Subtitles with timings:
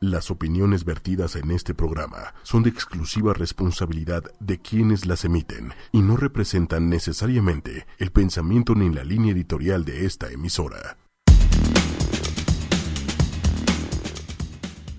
[0.00, 6.02] Las opiniones vertidas en este programa son de exclusiva responsabilidad de quienes las emiten y
[6.02, 10.98] no representan necesariamente el pensamiento ni la línea editorial de esta emisora.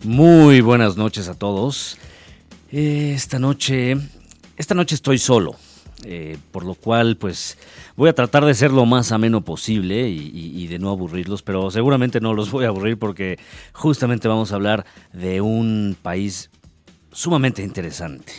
[0.03, 1.99] Muy buenas noches a todos.
[2.71, 3.97] Esta noche,
[4.55, 5.57] esta noche estoy solo,
[6.05, 7.57] eh, por lo cual pues
[7.95, 12.21] voy a tratar de ser lo más ameno posible y, de no aburrirlos, pero seguramente
[12.21, 13.39] no los voy a aburrir porque
[13.73, 16.51] justamente vamos a hablar de un país
[17.11, 18.31] sumamente interesante.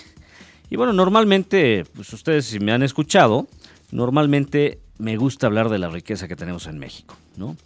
[0.71, 3.49] Y bueno, normalmente, pues ustedes si me han escuchado,
[3.91, 7.57] normalmente me gusta hablar de la riqueza que tenemos en México, ¿no?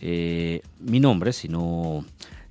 [0.00, 2.04] Eh, mi nombre, si no,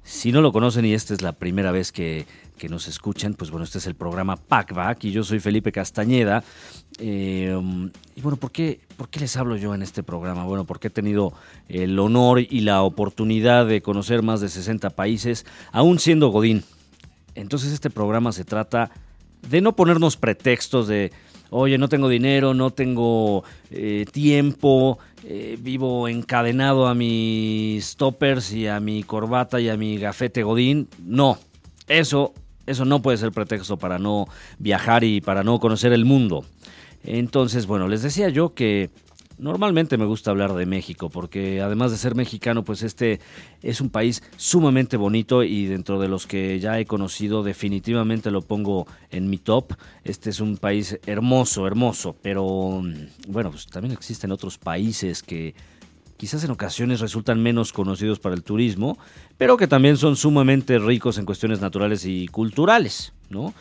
[0.04, 2.26] si no lo conocen y esta es la primera vez que
[2.64, 6.46] que nos escuchan, pues bueno, este es el programa Packback y yo soy Felipe Castañeda.
[6.98, 7.54] Eh,
[8.16, 10.46] y bueno, ¿por qué, ¿por qué les hablo yo en este programa?
[10.46, 11.34] Bueno, porque he tenido
[11.68, 16.64] el honor y la oportunidad de conocer más de 60 países, aún siendo Godín.
[17.36, 18.92] Entonces este programa se trata
[19.50, 21.12] de no ponernos pretextos de,
[21.50, 28.68] oye, no tengo dinero, no tengo eh, tiempo, eh, vivo encadenado a mis toppers y
[28.68, 30.88] a mi corbata y a mi gafete Godín.
[31.04, 31.38] No,
[31.90, 32.34] eso
[32.66, 34.28] eso no puede ser pretexto para no
[34.60, 36.46] viajar y para no conocer el mundo.
[37.04, 38.90] Entonces, bueno, les decía yo que
[39.38, 43.20] normalmente me gusta hablar de México porque además de ser mexicano, pues este
[43.62, 48.42] es un país sumamente bonito y dentro de los que ya he conocido definitivamente lo
[48.42, 49.74] pongo en mi top.
[50.04, 52.82] Este es un país hermoso, hermoso, pero
[53.28, 55.56] bueno, pues también existen otros países que
[56.24, 58.98] quizás en ocasiones resultan menos conocidos para el turismo,
[59.38, 63.54] pero que también son sumamente ricos en cuestiones naturales y culturales, ¿no?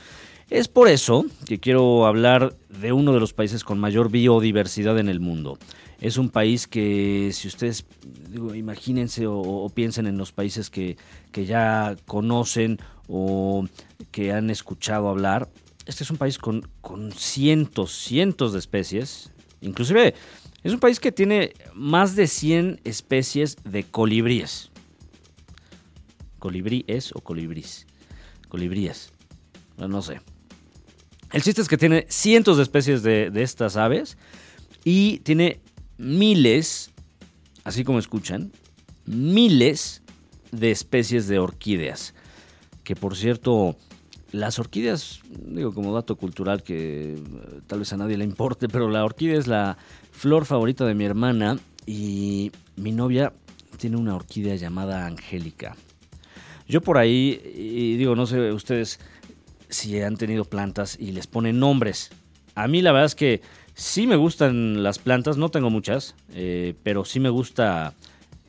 [0.48, 5.08] Es por eso que quiero hablar de uno de los países con mayor biodiversidad en
[5.08, 5.58] el mundo.
[6.00, 7.84] Es un país que, si ustedes,
[8.54, 10.96] imagínense o, piensen en los países que,
[11.32, 13.66] que ya conocen o
[14.12, 15.48] que han escuchado hablar,
[15.84, 19.32] este es un país con, con cientos, cientos de especies,
[19.62, 20.14] inclusive
[20.62, 24.70] es un país que tiene más de 100 especies de colibríes.
[26.38, 27.86] ¿Colibríes o colibrís?
[28.48, 29.10] Colibríes.
[29.76, 30.20] No, sé.
[31.32, 34.16] El chiste es que tiene cientos de especies de, de estas aves
[34.84, 35.60] y tiene
[35.98, 36.90] miles,
[37.64, 38.52] así como escuchan,
[39.06, 40.02] miles
[40.52, 42.14] de especies de orquídeas.
[42.84, 43.76] Que por cierto,
[44.32, 47.18] las orquídeas, digo como dato cultural que eh,
[47.66, 49.78] tal vez a nadie le importe, pero la orquídea es la
[50.22, 53.32] flor favorita de mi hermana y mi novia
[53.76, 55.74] tiene una orquídea llamada Angélica.
[56.68, 59.00] Yo por ahí, digo, no sé ustedes
[59.68, 62.12] si han tenido plantas y les ponen nombres.
[62.54, 63.40] A mí la verdad es que
[63.74, 67.92] sí me gustan las plantas, no tengo muchas, eh, pero sí me gusta,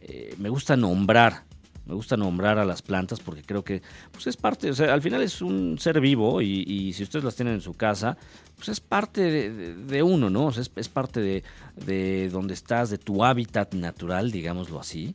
[0.04, 1.42] eh, me gusta nombrar
[1.86, 5.02] me gusta nombrar a las plantas porque creo que pues es parte, o sea, al
[5.02, 8.18] final es un ser vivo y, si ustedes las tienen en su casa,
[8.56, 10.46] pues es parte de, uno, ¿no?
[10.46, 11.44] O sea, es, parte de,
[11.86, 15.14] de, donde estás, de tu hábitat natural, digámoslo así.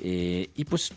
[0.00, 0.92] Eh, y pues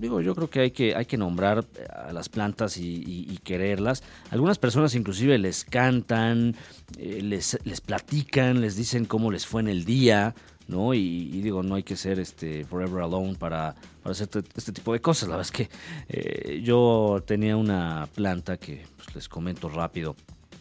[0.00, 4.02] digo, yo creo que hay que, hay que nombrar a las plantas y, quererlas.
[4.30, 6.56] Algunas personas inclusive les cantan,
[6.98, 10.34] eh, les, les platican, les dicen cómo les fue en el día.
[10.70, 10.94] ¿No?
[10.94, 15.28] Y, digo, no hay que ser este forever alone para, hacer este tipo de cosas.
[15.28, 15.70] La verdad es que
[16.08, 20.16] eh, yo tenía una planta que pues, les comento rápido.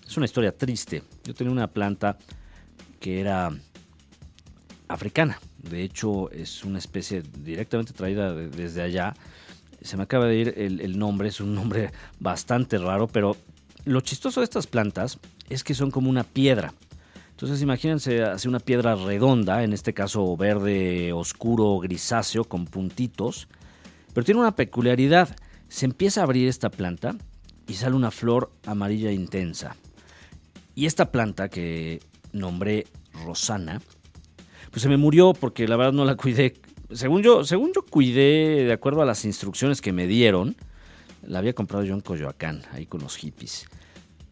[0.06, 1.04] Es una historia triste.
[1.24, 2.18] Yo tenía una planta
[3.00, 3.52] que era
[4.88, 5.40] africana.
[5.58, 9.14] De hecho, es una especie directamente traída desde allá.
[9.82, 13.38] Se me acaba de ir el nombre, es un nombre bastante raro, pero
[13.86, 16.74] lo chistoso de estas plantas es que son como una piedra.
[17.40, 23.48] Entonces imagínense hace una piedra redonda, en este caso verde oscuro grisáceo con puntitos,
[24.14, 25.38] pero tiene una peculiaridad.
[25.70, 27.16] Se empieza a abrir esta planta
[27.66, 29.78] y sale una flor amarilla intensa.
[30.76, 32.02] Y esta planta que
[32.34, 32.88] nombré
[33.24, 33.82] Rosana,
[34.70, 36.56] pues se me murió porque la verdad no la cuidé.
[36.92, 40.58] Según yo, según yo cuidé de acuerdo a las instrucciones que me dieron,
[41.26, 43.66] la había comprado yo en Coyoacán, ahí con los hippies.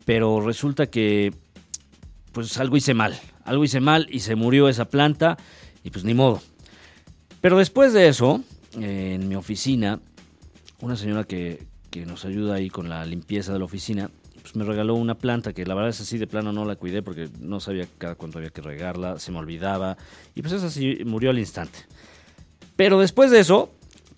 [0.03, 1.33] Pero resulta que
[2.37, 5.37] pues algo hice mal, algo hice mal y se murió esa planta
[5.83, 6.39] y pues ni modo.
[7.41, 8.43] Pero después de eso,
[8.79, 9.99] en mi oficina,
[10.81, 11.65] una señora que,
[12.05, 15.65] nos ayuda ahí con la limpieza de la oficina, pues me regaló una planta que
[15.65, 18.51] la verdad es así de plano no la cuidé porque no sabía cada cuánto había
[18.51, 19.97] que regarla, se me olvidaba
[20.35, 21.79] y pues esa sí murió al instante.
[22.75, 23.73] Pero después de eso,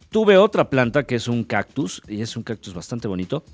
[0.09, 3.45] tuve otra planta que es un cactus y es un cactus bastante bonito.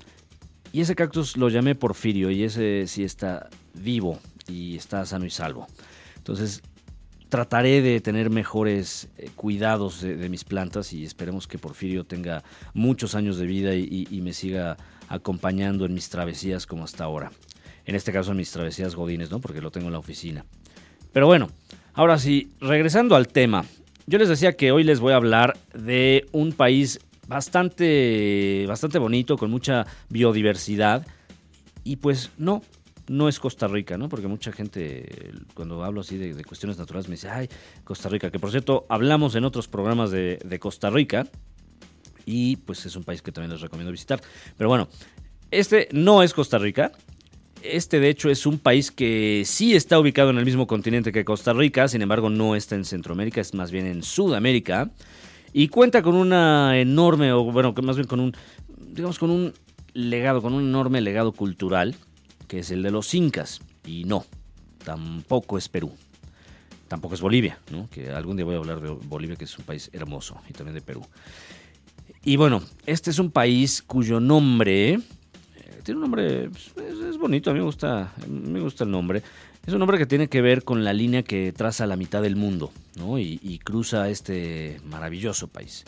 [0.72, 5.30] Y ese cactus lo llamé Porfirio y ese sí está vivo y está sano y
[5.30, 5.66] salvo.
[6.16, 6.62] Entonces,
[7.28, 13.14] trataré de tener mejores eh, cuidados de, mis plantas y esperemos que Porfirio tenga muchos
[13.14, 14.76] años de vida y, me siga
[15.08, 17.30] acompañando en mis travesías como hasta ahora.
[17.84, 19.40] En este caso en mis travesías godines, ¿no?
[19.40, 20.44] Porque lo tengo en la oficina.
[21.12, 21.48] Pero bueno,
[21.94, 23.64] ahora sí, regresando al tema.
[24.06, 29.36] Yo les decía que hoy les voy a hablar de un país bastante, bastante bonito,
[29.36, 31.06] con mucha biodiversidad.
[31.84, 32.62] Y pues no,
[33.08, 34.08] no es Costa Rica, ¿no?
[34.08, 37.48] Porque mucha gente, cuando hablo así de, cuestiones naturales, me dice, ay,
[37.84, 41.26] Costa Rica, que por cierto, hablamos en otros programas de, Costa Rica
[42.24, 44.20] y pues es un país que también les recomiendo visitar.
[44.56, 44.88] Pero bueno,
[45.50, 46.92] este no es Costa Rica.
[47.62, 51.24] Este de hecho es un país que sí está ubicado en el mismo continente que
[51.24, 54.90] Costa Rica, sin embargo no está en Centroamérica, es más bien en Sudamérica.
[55.52, 58.34] Y cuenta con una enorme, o bueno, más bien con un,
[58.78, 59.54] digamos, con un
[59.94, 61.96] legado, con un enorme legado cultural
[62.46, 63.60] que es el de los incas.
[63.84, 64.24] Y no,
[64.84, 65.92] tampoco es Perú.
[66.88, 67.88] Tampoco es Bolivia, ¿no?
[67.90, 70.74] que algún día voy a hablar de Bolivia, que es un país hermoso, y también
[70.74, 71.02] de Perú.
[72.24, 75.00] Y bueno, este es un país cuyo nombre, eh,
[75.82, 76.72] tiene un nombre, pues,
[77.10, 79.22] es, bonito, a mí me gusta, me gusta el nombre.
[79.66, 82.36] Es un nombre que tiene que ver con la línea que traza la mitad del
[82.36, 83.18] mundo ¿no?
[83.18, 85.84] y, y cruza este maravilloso país.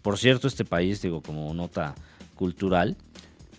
[0.00, 1.94] Por cierto, este país, digo, como nota
[2.34, 2.96] cultural,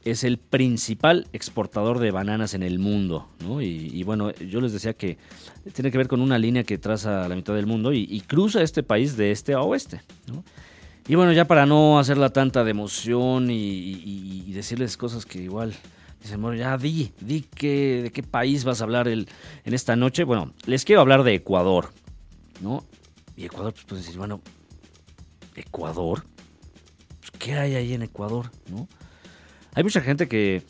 [0.06, 3.30] es el principal exportador de bananas en el mundo.
[3.40, 3.62] ¿no?
[3.62, 5.18] Y, bueno, yo les decía que
[5.74, 8.84] tiene que ver con una línea que traza la mitad del mundo y, cruza este
[8.84, 10.02] país de este a oeste.
[10.28, 10.44] ¿no?
[11.08, 15.74] Y bueno, ya para no hacerla tanta de emoción y, decirles cosas que igual
[16.22, 19.28] dicen, bueno, ya di, di que, de qué país vas a hablar el,
[19.66, 20.24] en esta noche.
[20.24, 21.92] Bueno, les quiero hablar de Ecuador.
[22.62, 22.84] ¿no?
[23.36, 24.42] Y Ecuador, pues puedes decir, bueno,
[25.56, 26.26] ¿Ecuador?
[27.20, 28.52] Pues, ¿Qué hay ahí en Ecuador?
[28.70, 28.88] ¿no?
[29.76, 30.64] Hay mucha gente que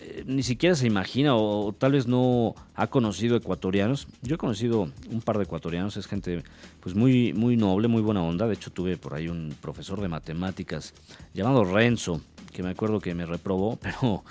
[0.00, 4.08] eh, ni siquiera se imagina o, tal vez no ha conocido ecuatorianos.
[4.22, 6.42] Yo he conocido un par de ecuatorianos, es gente
[6.80, 8.46] pues muy, muy noble, muy buena onda.
[8.46, 10.94] De hecho tuve por ahí un profesor de matemáticas
[11.34, 12.20] llamado Renzo,
[12.52, 14.24] que me acuerdo que me reprobó, pero,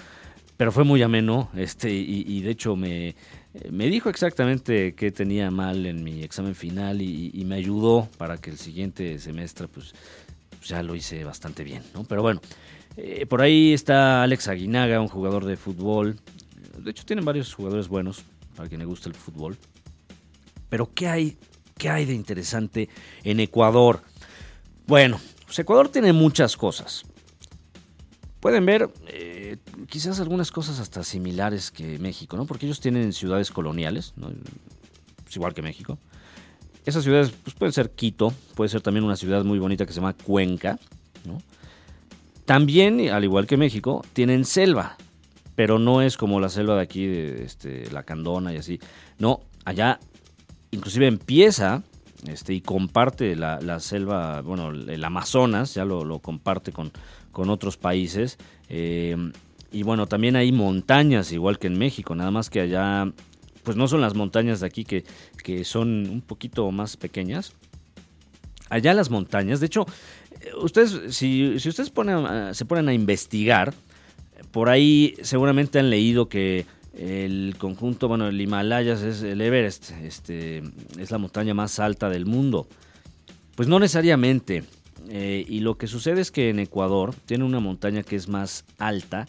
[0.58, 3.16] pero fue muy ameno, este, y, de hecho me,
[3.72, 8.38] me dijo exactamente qué tenía mal en mi examen final y, y me ayudó para
[8.38, 9.94] que el siguiente semestre pues
[10.66, 12.04] ya lo hice bastante bien, ¿no?
[12.04, 12.42] Pero bueno,
[13.02, 16.18] eh, por ahí está Alex Aguinaga, un jugador de fútbol.
[16.78, 18.24] De hecho, tienen varios jugadores buenos
[18.56, 19.58] para quien le gusta el fútbol.
[20.70, 21.38] Pero, ¿qué hay,
[21.78, 22.90] qué hay de interesante
[23.24, 24.02] en Ecuador?
[24.86, 27.04] Bueno, pues Ecuador tiene muchas cosas.
[28.40, 29.58] Pueden ver eh,
[29.90, 32.46] quizás algunas cosas hasta similares que México, ¿no?
[32.46, 34.32] Porque ellos tienen ciudades coloniales, ¿no?
[35.24, 35.98] Pues igual que México.
[36.86, 40.00] Esas ciudades pues, pueden ser Quito, puede ser también una ciudad muy bonita que se
[40.00, 40.80] llama Cuenca,
[41.26, 41.42] ¿no?
[42.50, 44.98] También, al igual que México, tienen selva,
[45.54, 48.80] pero no es como la selva de aquí, de este, la Candona y así.
[49.20, 50.00] No, allá
[50.72, 51.84] inclusive empieza
[52.26, 56.92] este, y comparte la, selva, bueno, el Amazonas, ya lo, comparte con,
[57.32, 58.40] con, otros países.
[58.68, 59.16] Eh,
[59.72, 63.14] y bueno, también hay montañas, igual que en México, nada más que allá,
[63.62, 65.04] pues no son las montañas de aquí que,
[65.44, 67.54] que son un poquito más pequeñas.
[68.72, 69.86] Allá las montañas, de hecho,
[70.62, 71.92] ustedes, si, ustedes
[72.54, 73.74] se ponen a investigar,
[74.52, 76.66] por ahí seguramente han leído que
[76.98, 80.64] el conjunto, bueno, el Himalayas es el Everest, este,
[80.98, 82.68] es la montaña más alta del mundo.
[83.56, 84.64] Pues no necesariamente.
[85.10, 88.66] Eh, y lo que sucede es que en Ecuador tiene una montaña que es más
[88.78, 89.28] alta,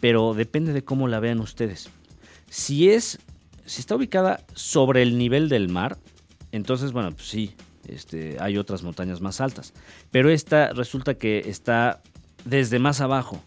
[0.00, 1.90] pero depende de cómo la vean ustedes.
[2.48, 3.18] Si es,
[3.66, 5.98] si está ubicada sobre el nivel del mar,
[6.52, 7.52] entonces, bueno, pues sí,
[7.88, 9.72] este, hay otras montañas más altas.
[10.10, 12.02] Pero esta resulta que está
[12.44, 13.42] desde más abajo.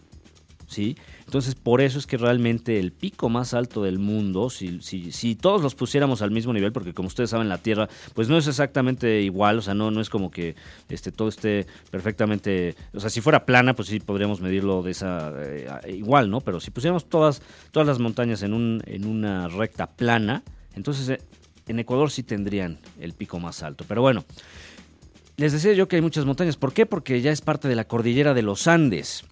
[0.68, 0.96] ¿sí?
[1.24, 5.34] Entonces, por eso es que realmente el pico más alto del mundo, si, si, si,
[5.34, 8.46] todos los pusiéramos al mismo nivel, porque como ustedes saben, la Tierra, pues no es
[8.46, 10.54] exactamente igual, o sea, no, no es como que
[10.88, 15.32] este, todo esté perfectamente, o sea, si fuera plana, pues sí podríamos medirlo de esa
[15.36, 16.40] eh, igual, ¿no?
[16.40, 17.42] Pero si pusiéramos todas,
[17.72, 20.42] todas las montañas en, un, en una recta plana,
[20.74, 21.20] entonces eh,
[21.68, 23.84] en Ecuador sí tendrían el pico más alto.
[23.86, 24.24] Pero bueno,
[25.36, 26.56] les decía yo que hay muchas montañas.
[26.56, 26.86] ¿Por qué?
[26.86, 29.24] Porque ya es parte de la cordillera de los Andes.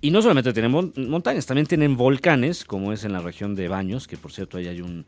[0.00, 4.06] Y no solamente tienen montañas, también tienen volcanes, como es en la región de Baños,
[4.06, 5.04] que por cierto ahí hay un,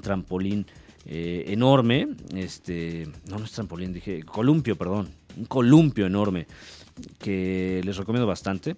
[0.00, 0.66] trampolín
[1.06, 2.08] eh, enorme.
[2.34, 5.10] Este, no, no es trampolín, dije columpio, perdón.
[5.36, 6.48] Un columpio enorme
[7.20, 8.74] que les recomiendo bastante.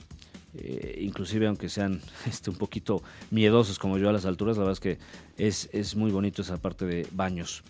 [0.57, 4.73] Eh, inclusive aunque sean este, un poquito miedosos como yo a las alturas, la verdad
[4.75, 4.99] es que
[5.37, 7.65] es, es muy bonito esa parte de baños.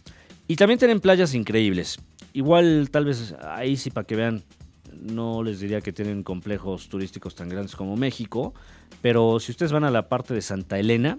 [0.46, 1.98] Y también tienen playas increíbles.
[2.34, 4.42] Igual tal vez ahí sí para que vean,
[5.00, 8.54] no les diría que tienen complejos turísticos tan grandes como México,
[9.00, 11.18] pero si ustedes van a la parte de Santa Elena,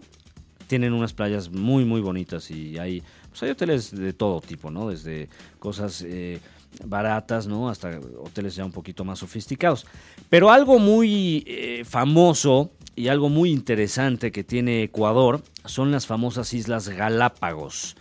[0.68, 4.90] tienen unas playas muy, muy bonitas y hay, pues hay hoteles de todo tipo, ¿no?
[4.90, 5.30] Desde
[5.60, 6.40] cosas eh,
[6.84, 7.70] baratas, ¿no?
[7.70, 9.86] Hasta hoteles ya un poquito más sofisticados.
[10.29, 16.53] Pero algo muy eh, famoso y algo muy interesante que tiene Ecuador son las famosas
[16.53, 17.96] Islas Galápagos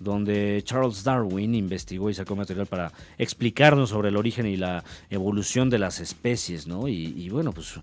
[0.00, 5.68] donde Charles Darwin investigó y sacó material para explicarnos sobre el origen y la evolución
[5.68, 6.88] de las especies, ¿no?
[6.88, 7.76] Y, bueno, pues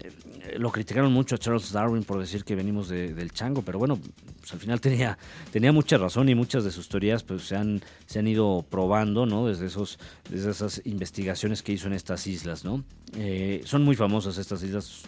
[0.00, 3.98] eh, lo criticaron mucho a Charles Darwin por decir que venimos del chango, pero bueno,
[4.38, 5.16] pues al final tenía,
[5.50, 9.24] tenía mucha razón y muchas de sus teorías pues se han, se han ido probando,
[9.24, 9.46] ¿no?
[9.46, 9.98] Desde, esos,
[10.28, 12.84] desde esas investigaciones que hizo en estas islas, ¿no?
[13.16, 15.04] Eh, son muy famosas estas islas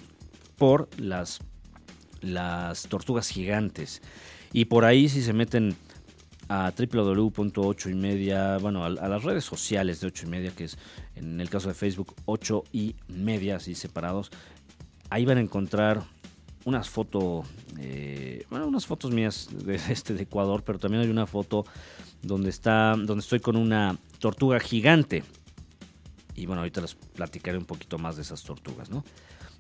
[0.57, 1.41] por las,
[2.23, 4.01] las tortugas gigantes.
[4.55, 5.77] Y por ahí si se meten
[6.49, 10.79] a www.8 y media, bueno, a, las redes sociales de 8 y media, que es
[11.17, 14.31] en el caso de Facebook 8 y media, así separados.
[15.11, 16.03] Ahí van a encontrar
[16.65, 17.47] unas fotos,
[17.79, 21.65] eh, bueno, unas fotos mías de este de Ecuador, pero también hay una foto
[22.23, 25.23] donde está, donde estoy con una tortuga gigante.
[26.35, 29.05] Y bueno, ahorita les platicaré un poquito más de esas tortugas, ¿no?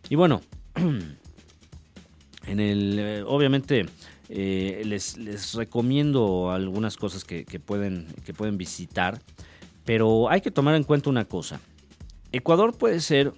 [0.09, 0.43] Y bueno,
[2.47, 3.87] en el, eh, obviamente
[4.29, 9.21] eh, les, recomiendo algunas cosas que, pueden, que pueden visitar,
[9.85, 11.61] pero hay que tomar en cuenta una cosa.
[12.33, 13.33] Ecuador puede ser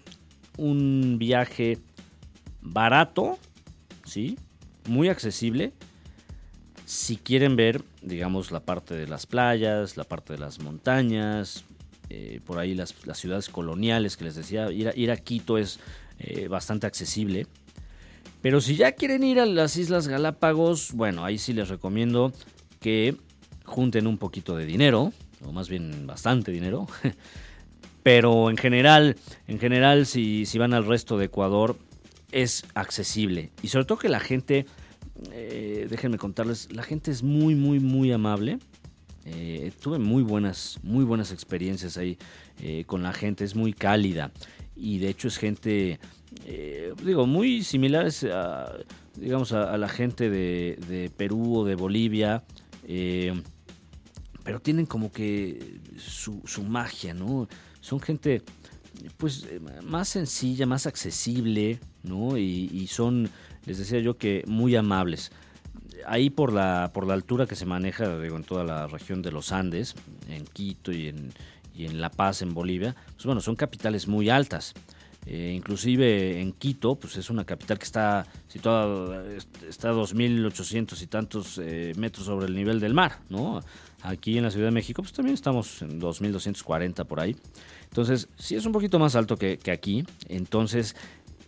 [0.57, 1.79] un viaje
[2.63, 3.39] barato,
[4.05, 4.39] ¿sí?
[4.89, 5.73] Muy accesible.
[6.85, 11.65] Si quieren ver, digamos, la parte de las playas, la parte de las montañas,
[12.09, 15.81] eh, por ahí las, ciudades coloniales que les decía, ir a, Quito es
[16.19, 17.47] eh, bastante accesible.
[18.43, 22.33] Pero si ya quieren ir a las Islas Galápagos, bueno, ahí sí les recomiendo
[22.81, 23.17] que
[23.65, 25.13] junten un poquito de dinero,
[25.45, 26.87] o más bien bastante dinero.
[28.03, 29.17] Pero en general,
[29.49, 31.77] en general, si, si van al resto de Ecuador,
[32.31, 33.51] es accesible.
[33.63, 34.67] Y sobre todo que la gente,
[35.33, 38.59] eh, déjenme contarles, la gente es muy, muy, muy amable.
[39.25, 42.17] Eh, tuve muy buenas, muy buenas experiencias ahí
[42.63, 44.31] eh, con la gente, es muy cálida.
[44.77, 45.99] Y de hecho es gente
[46.45, 48.73] eh, digo, muy similares a,
[49.17, 52.45] digamos, a, la gente de, Perú o de Bolivia,
[52.87, 53.35] eh,
[54.45, 57.49] pero tienen como que su, magia, ¿no?
[57.81, 58.43] Son gente,
[59.17, 59.47] pues,
[59.83, 62.39] más sencilla, más accesible, ¿no?
[62.39, 63.29] Y, son,
[63.65, 65.33] les decía yo, que muy amables.
[66.07, 69.33] Ahí por la, por la altura que se maneja, digo, en toda la región de
[69.33, 69.97] los Andes,
[70.29, 71.33] en Quito y en,
[71.75, 74.75] y en La Paz, en Bolivia, pues bueno, son capitales muy altas.
[75.27, 79.25] Eh, inclusive en Quito, pues es una capital que está situada,
[79.69, 83.61] está a 2.800 y tantos eh, metros sobre el nivel del mar, ¿no?
[84.03, 87.35] Aquí en la Ciudad de México, pues también estamos en 2.240 por ahí.
[87.89, 90.05] Entonces, sí es un poquito más alto que, aquí.
[90.29, 90.95] Entonces,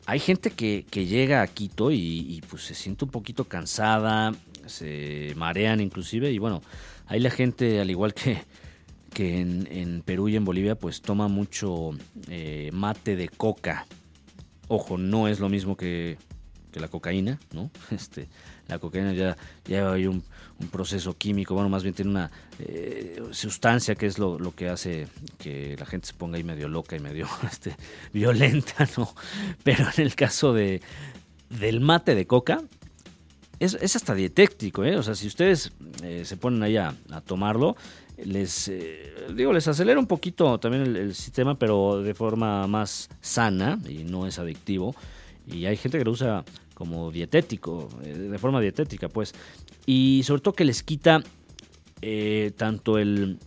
[0.06, 4.34] hay gente que, llega a Quito y, y, pues se siente un poquito cansada,
[4.66, 6.62] se marean inclusive, y bueno,
[7.06, 8.38] ahí la gente, al igual que
[9.18, 11.90] que en, Perú y en Bolivia pues toma mucho
[12.28, 13.84] eh, mate de coca.
[14.68, 16.16] Ojo, no es lo mismo que,
[16.74, 17.72] la cocaína, ¿no?
[17.90, 18.28] Este,
[18.68, 20.22] la cocaína ya lleva un,
[20.70, 25.74] proceso químico, bueno, más bien tiene una eh, sustancia que es lo, que hace que
[25.76, 27.74] la gente se ponga ahí medio loca y medio este,
[28.12, 29.12] violenta, ¿no?
[29.64, 30.80] Pero en el caso de,
[31.50, 32.62] del mate de coca,
[33.58, 34.96] es, hasta dietético, ¿eh?
[34.96, 35.72] O sea, si ustedes
[36.04, 36.94] eh, se ponen ahí a,
[37.26, 37.76] tomarlo,
[38.24, 43.78] les eh, digo, les acelera un poquito también el, sistema, pero de forma más sana
[43.88, 44.94] y no es adictivo.
[45.46, 46.44] Y hay gente que lo usa
[46.74, 49.34] como dietético, eh, de forma dietética, pues.
[49.86, 51.22] Y sobre todo que les quita
[52.56, 53.38] tanto el,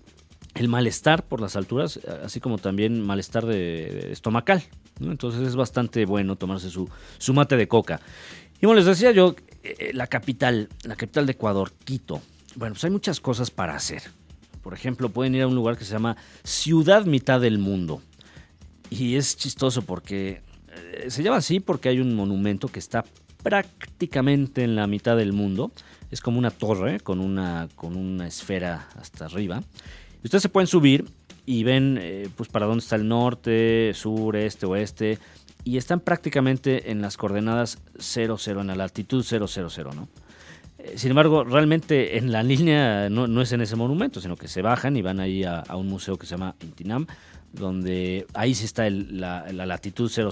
[0.68, 4.64] malestar por las alturas, así como también malestar de, estomacal.
[5.00, 8.02] Entonces es bastante bueno tomarse su, su mate de coca.
[8.58, 12.22] Y como les decía yo, eh, la capital, la capital de Ecuador, Quito.
[12.56, 14.04] Bueno, pues hay muchas cosas para hacer.
[14.62, 18.02] Por ejemplo, pueden ir a un lugar que se llama Ciudad Mitad del Mundo.
[18.90, 20.42] Y es chistoso porque
[20.74, 23.06] eh, se llama así porque hay un monumento que está
[23.44, 25.72] prácticamente en la mitad del mundo.
[26.12, 29.64] Es como una torre con una, con una esfera hasta arriba.
[30.24, 31.06] Y ustedes se pueden subir
[31.46, 35.18] y ven eh, pues para dónde está el norte, sur, este, oeste
[35.64, 39.48] y están prácticamente en las coordenadas 00, en la latitud 000,
[39.96, 40.08] ¿no?
[40.96, 44.96] Sin embargo, realmente en la línea no, es en ese monumento, sino que se bajan
[44.98, 47.08] y van ahí a, un museo que se llama Intinam,
[47.52, 50.32] donde ahí sí está la, latitud 000.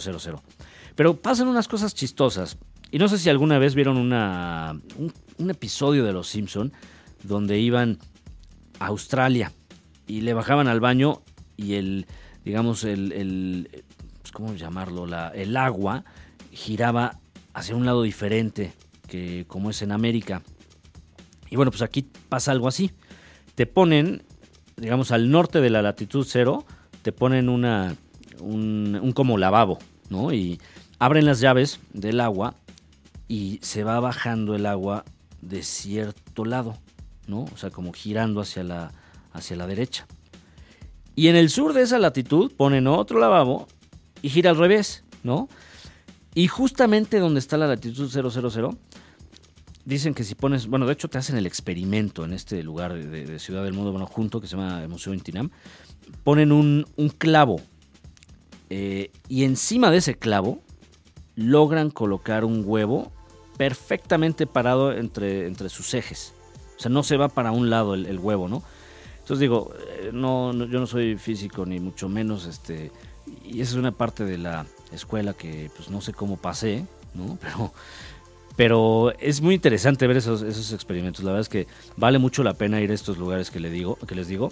[0.95, 2.57] Pero pasan unas cosas chistosas.
[2.91, 4.79] Y no sé si alguna vez vieron una,
[5.37, 6.73] un, episodio de Los Simpson
[7.23, 7.99] donde iban
[8.79, 9.51] a Australia
[10.07, 11.21] y le bajaban al baño
[11.57, 12.07] y el,
[12.43, 13.69] digamos, el,
[14.33, 15.05] ¿cómo llamarlo?
[15.05, 16.03] La, el agua
[16.51, 17.19] giraba
[17.53, 18.73] hacia un lado diferente
[19.09, 20.41] que como es en América.
[21.49, 22.91] Y bueno, pues aquí pasa algo así.
[23.55, 24.23] Te ponen,
[24.77, 26.65] digamos, al norte de la latitud cero,
[27.01, 27.95] te ponen una,
[28.39, 30.31] un, como lavabo, ¿no?
[30.31, 30.59] Y
[30.99, 32.55] abren las llaves del agua
[33.27, 35.03] y se va bajando el agua
[35.41, 36.77] de cierto lado,
[37.27, 37.45] ¿no?
[37.53, 38.91] O sea, como girando hacia la,
[39.33, 40.07] hacia la derecha.
[41.15, 43.67] Y en el sur de esa latitud ponen otro lavabo
[44.21, 45.49] y gira al revés, ¿no?
[46.35, 48.77] Y justamente donde está la latitud 000,
[49.85, 53.39] dicen que si pones, bueno, de hecho te hacen el experimento en este lugar de,
[53.39, 55.49] Ciudad del Mundo, bueno, junto, que se llama Museo Intinam,
[56.23, 56.85] ponen un,
[57.17, 57.59] clavo
[58.69, 60.61] eh, y encima de ese clavo
[61.35, 63.11] logran colocar un huevo
[63.57, 66.33] perfectamente parado entre, entre sus ejes.
[66.77, 68.63] O sea, no se va para un lado el, huevo, ¿no?
[69.17, 72.91] Entonces digo, eh, no, yo no soy físico ni mucho menos, este,
[73.43, 77.37] y esa es una parte de la escuela que pues no sé cómo pasé, ¿no?
[77.41, 77.73] Pero,
[78.55, 81.23] pero es muy interesante ver esos, esos experimentos.
[81.23, 81.65] La verdad es que
[81.95, 84.51] vale mucho la pena ir a estos lugares que, le digo, que les digo.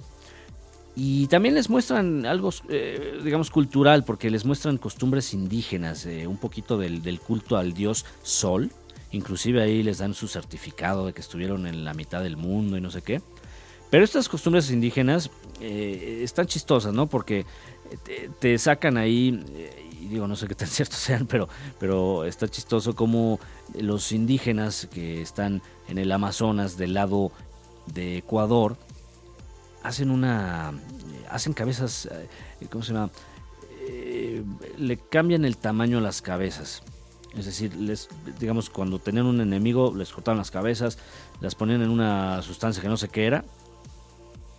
[0.95, 6.37] Y también les muestran algo, eh, digamos, cultural, porque les muestran costumbres indígenas, eh, un
[6.37, 8.71] poquito del, del, culto al dios Sol.
[9.11, 12.81] Inclusive ahí les dan su certificado de que estuvieron en la mitad del mundo y
[12.81, 13.21] no sé qué.
[13.89, 15.29] Pero estas costumbres indígenas
[15.61, 17.07] eh, están chistosas, ¿no?
[17.07, 17.45] Porque
[18.39, 21.47] te, sacan ahí, eh, digo, no sé qué tan ciertos sean, pero,
[21.79, 23.39] pero está chistoso como
[23.79, 27.31] los indígenas que están en el Amazonas del lado
[27.93, 28.77] de Ecuador
[29.83, 30.73] hacen una,
[31.29, 33.09] hacen cabezas, eh, ¿cómo se llama?
[34.77, 36.83] le cambian el tamaño a las cabezas.
[37.37, 38.09] Es decir, les,
[38.39, 40.97] digamos, cuando tenían un enemigo, les cortaban las cabezas,
[41.39, 43.45] las ponían en una sustancia que no sé qué era,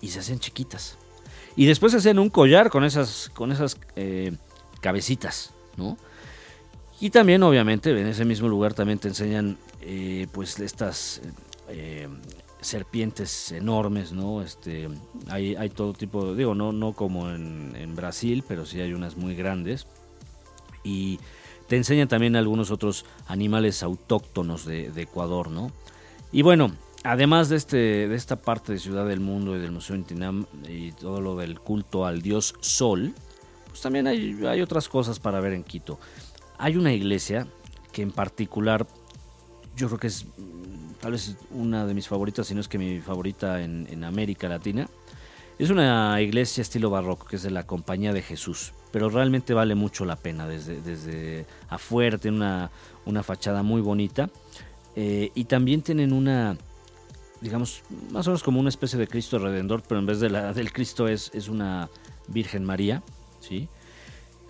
[0.00, 0.97] y se hacían chiquitas.
[1.57, 4.37] Y después se hacían un collar con esas, con esas eh,
[4.80, 5.97] cabecitas, ¿no?
[7.00, 11.20] Y también, obviamente, en ese mismo lugar también te enseñan, eh, pues, estas
[11.68, 12.08] eh,
[12.61, 14.42] serpientes enormes, ¿no?
[14.42, 14.88] Este,
[15.28, 19.37] hay, todo tipo, digo, no, no como en, en Brasil, pero sí hay unas muy
[19.37, 19.87] grandes.
[20.82, 21.20] Y
[21.68, 25.70] te enseñan también algunos otros animales autóctonos de, Ecuador, ¿no?
[26.32, 26.73] Y bueno,
[27.04, 27.76] además de, este,
[28.08, 31.60] de esta parte de Ciudad del Mundo y del Museo Intinam y todo lo del
[31.60, 33.14] culto al dios Sol,
[33.78, 36.00] pues también hay, hay otras cosas para ver en Quito.
[36.58, 37.47] Hay una iglesia
[37.93, 38.88] que en particular
[39.76, 42.76] yo creo que es mm, tal vez una de mis favoritas, si no es que
[42.76, 44.88] mi favorita en, América Latina.
[45.60, 49.75] Es una iglesia estilo barroco, que es de la Compañía de Jesús pero realmente vale
[49.75, 52.71] mucho la pena desde, desde afuera, tiene una,
[53.04, 54.30] una fachada muy bonita
[54.97, 56.56] eh, y también tienen una,
[57.43, 60.54] digamos, más o menos como una especie de Cristo Redentor, pero en vez de la
[60.54, 61.91] del Cristo es, es una
[62.28, 63.02] Virgen María,
[63.49, 63.69] ¿sí?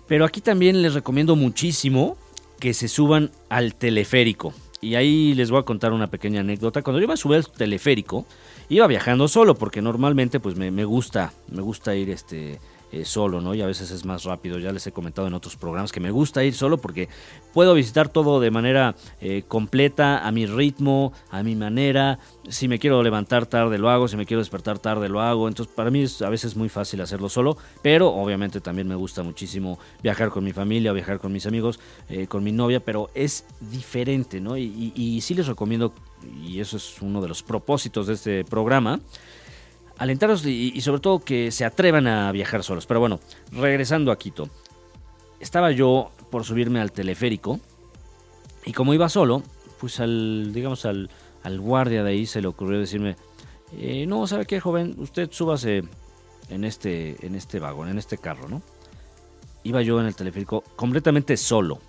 [0.07, 2.17] Pero aquí también les recomiendo muchísimo
[2.59, 4.53] que se suban al teleférico.
[4.81, 6.81] Y ahí les voy a contar una pequeña anécdota.
[6.81, 8.25] Cuando yo iba a subir al teleférico,
[8.69, 12.59] iba viajando solo, porque normalmente pues me, me gusta, me gusta ir este
[12.91, 13.53] eh, solo, ¿no?
[13.53, 14.57] Y a veces es más rápido.
[14.57, 17.07] Ya les he comentado en otros programas que me gusta ir solo porque
[17.53, 22.19] puedo visitar todo de manera eh, completa, a mi ritmo, a mi manera.
[22.47, 25.47] Si me quiero levantar tarde lo hago, si me quiero despertar tarde lo hago.
[25.47, 29.23] Entonces para mí es a veces muy fácil hacerlo solo, pero obviamente también me gusta
[29.23, 33.45] muchísimo viajar con mi familia, viajar con mis amigos, eh, con mi novia, pero es
[33.59, 34.57] diferente, ¿no?
[34.57, 35.93] Y, y sí les recomiendo,
[36.43, 38.99] y eso es uno de los propósitos de este programa,
[39.99, 42.87] alentarlos y, sobre todo que se atrevan a viajar solos.
[42.87, 43.19] Pero bueno,
[43.51, 44.49] regresando a Quito.
[45.39, 47.59] Estaba yo por subirme al teleférico
[48.65, 49.43] y como iba solo,
[49.79, 51.09] pues al, digamos, al,
[51.59, 53.15] guardia de ahí se le ocurrió decirme,
[53.77, 54.95] eh, no, ¿sabe qué, joven?
[54.97, 55.83] Usted súbase
[56.49, 58.61] en este, en este vagón, en este carro, ¿no?
[59.63, 61.79] Iba yo en el teleférico completamente solo.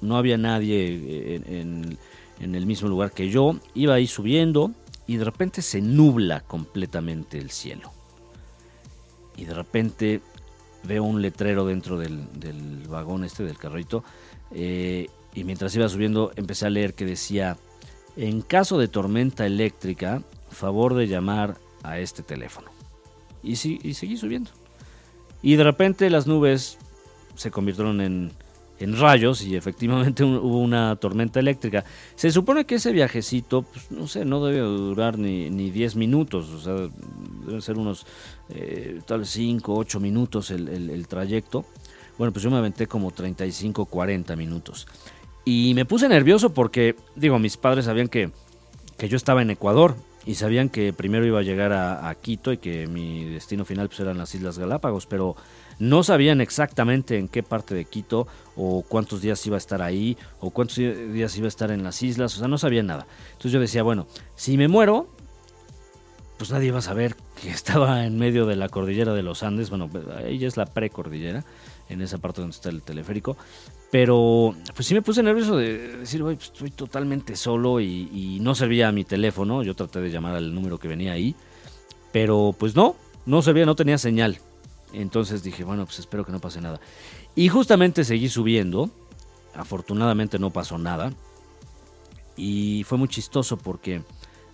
[0.00, 1.96] No había nadie en,
[2.40, 3.56] en el mismo lugar que yo.
[3.74, 4.72] Iba ahí subiendo
[5.06, 7.92] y de repente se nubla completamente el cielo.
[9.36, 10.20] Y de repente
[10.82, 14.04] veo un letrero dentro del, vagón este, del carrito,
[14.52, 17.56] eh, y mientras iba subiendo empecé a leer que decía,
[18.16, 22.70] en caso de tormenta eléctrica, favor de llamar a este teléfono.
[23.42, 24.50] Y, y seguí subiendo.
[25.42, 26.78] Y de repente las nubes
[27.34, 28.32] se convirtieron en
[28.78, 31.84] en rayos y efectivamente hubo una tormenta eléctrica.
[32.14, 36.50] Se supone que ese viajecito, pues, no sé, no debe durar ni, ni 10 minutos,
[36.50, 36.88] o sea,
[37.46, 38.06] deben ser unos
[38.50, 41.64] eh, tal vez 5, 8 minutos el, el, trayecto.
[42.18, 44.86] Bueno, pues yo me aventé como 35, 40 minutos.
[45.44, 48.30] Y me puse nervioso porque, digo, mis padres sabían que,
[48.96, 52.58] que yo estaba en Ecuador y sabían que primero iba a llegar a, Quito y
[52.58, 55.36] que mi destino final pues eran las Islas Galápagos, pero
[55.78, 60.16] no sabían exactamente en qué parte de Quito o cuántos días iba a estar ahí
[60.40, 63.06] o cuántos días iba a estar en las islas, o sea, no sabían nada.
[63.28, 65.08] Entonces yo decía, bueno, si me muero,
[66.38, 69.70] pues nadie va a saber que estaba en medio de la cordillera de los Andes,
[69.70, 71.44] bueno, ahí ya es la precordillera,
[71.88, 73.36] en esa parte donde está el teleférico,
[73.90, 78.54] pero pues sí me puse nervioso de decir, pues estoy totalmente solo y, y, no
[78.54, 81.36] servía mi teléfono, yo traté de llamar al número que venía ahí,
[82.12, 84.40] pero pues no, no servía, no tenía señal.
[84.92, 86.80] Entonces dije, bueno, pues espero que no pase nada.
[87.34, 88.90] Y justamente seguí subiendo,
[89.54, 91.12] afortunadamente no pasó nada,
[92.36, 94.02] y fue muy chistoso porque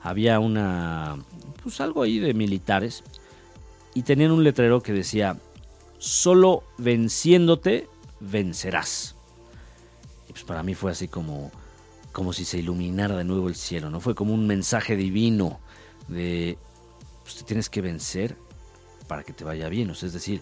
[0.01, 1.19] había una,
[1.63, 3.03] pues algo ahí de militares
[3.95, 5.39] y tenían un letrero que decía,
[5.99, 7.89] solo venciéndote
[8.21, 9.17] vencerás.
[10.29, 11.51] Y pues para mí fue así como,
[12.13, 14.01] como si se iluminara de nuevo el cielo, ¿no?
[14.01, 15.61] Fue como un mensaje divino
[16.09, 16.57] de,
[17.23, 18.37] pues te tienes que vencer
[19.13, 20.41] para que te vaya bien, o sea, es decir,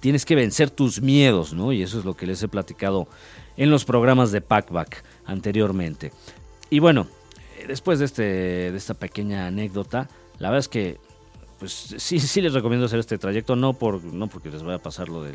[0.00, 1.70] tienes que vencer tus miedos, ¿no?
[1.70, 3.08] Y eso es lo que les he platicado
[3.58, 6.10] en los programas de Packback anteriormente.
[6.70, 7.08] Y bueno,
[7.68, 10.08] después de, este, de esta pequeña anécdota,
[10.38, 10.96] la verdad es que
[11.58, 14.82] pues sí, sí les recomiendo hacer este trayecto, no, por, no porque les vaya a
[14.82, 15.34] pasar lo de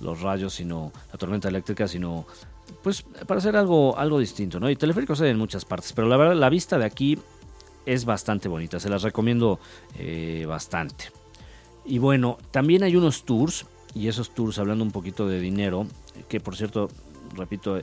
[0.00, 2.26] los rayos, sino la tormenta eléctrica, sino
[2.82, 4.68] pues para hacer algo, algo distinto, ¿no?
[4.68, 7.20] Y teleféricos hay en muchas partes, pero la verdad la vista de aquí
[7.86, 9.60] es bastante bonita, se las recomiendo
[9.96, 11.19] eh, bastante.
[11.84, 15.86] Y bueno, también hay unos tours, y esos tours hablando un poquito de dinero,
[16.28, 16.88] que por cierto,
[17.34, 17.80] repito,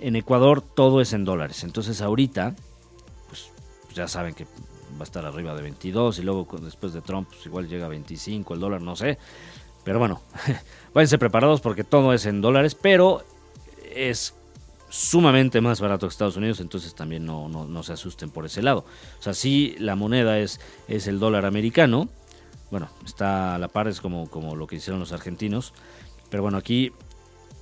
[0.00, 2.54] en Ecuador todo es en dólares, entonces ahorita
[3.28, 3.50] pues
[3.94, 7.44] ya saben que va a estar arriba de 22 y luego después de Trump pues
[7.46, 9.18] igual llega a 25 el dólar, no sé.
[9.84, 10.20] Pero bueno,
[10.94, 13.22] váyanse preparados porque todo es en dólares, pero
[13.94, 14.34] es
[14.90, 18.84] sumamente más barato que Estados Unidos, entonces también no, no, se asusten por ese lado.
[19.18, 22.08] O sea, sí, la moneda es, es el dólar americano,
[22.70, 25.72] bueno, está a la par, es como, como lo que hicieron los argentinos,
[26.30, 26.92] pero bueno, aquí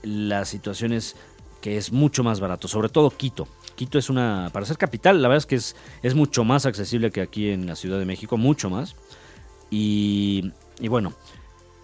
[0.02, 1.16] la situación es
[1.60, 3.48] que es mucho más barato, sobre todo Quito.
[3.74, 7.10] Quito es una, para ser capital, la verdad es que es, es mucho más accesible
[7.10, 8.96] que aquí en la Ciudad de México, mucho más.
[9.70, 11.12] Y, y bueno,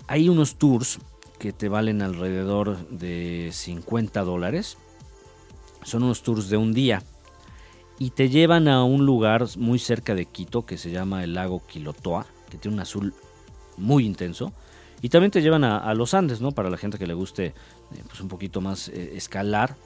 [0.06, 0.98] hay unos tours
[1.38, 4.76] que te valen alrededor de 50 dólares.
[5.82, 7.02] Son unos tours de un día.
[7.98, 11.62] Y te llevan a un lugar muy cerca de Quito que se llama el lago
[11.66, 13.12] Quilotoa, que tiene un azul
[13.76, 14.52] muy intenso.
[15.02, 16.52] Y también te llevan a, los Andes, ¿no?
[16.52, 17.52] Para la gente que le guste eh,
[18.06, 19.76] pues un poquito más eh, escalar.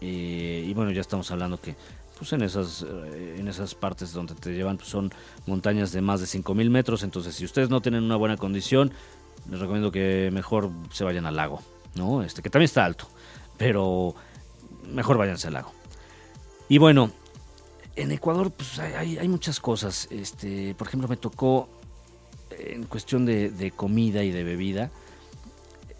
[0.00, 1.74] Eh, y bueno, ya estamos hablando que
[2.16, 2.84] pues en esas,
[3.36, 5.12] en esas partes donde te llevan pues son
[5.46, 7.02] montañas de más de 5.000 metros.
[7.02, 8.92] Entonces, si ustedes no tienen una buena condición,
[9.50, 11.60] les recomiendo que mejor se vayan al lago,
[11.94, 12.22] ¿no?
[12.22, 13.06] Este, que también está alto,
[13.56, 14.14] pero
[14.90, 15.72] mejor váyanse al lago.
[16.68, 17.10] Y bueno,
[17.96, 20.08] en Ecuador pues hay, hay muchas cosas.
[20.10, 21.68] Este, por ejemplo, me tocó
[22.50, 24.90] en cuestión de, comida y de bebida.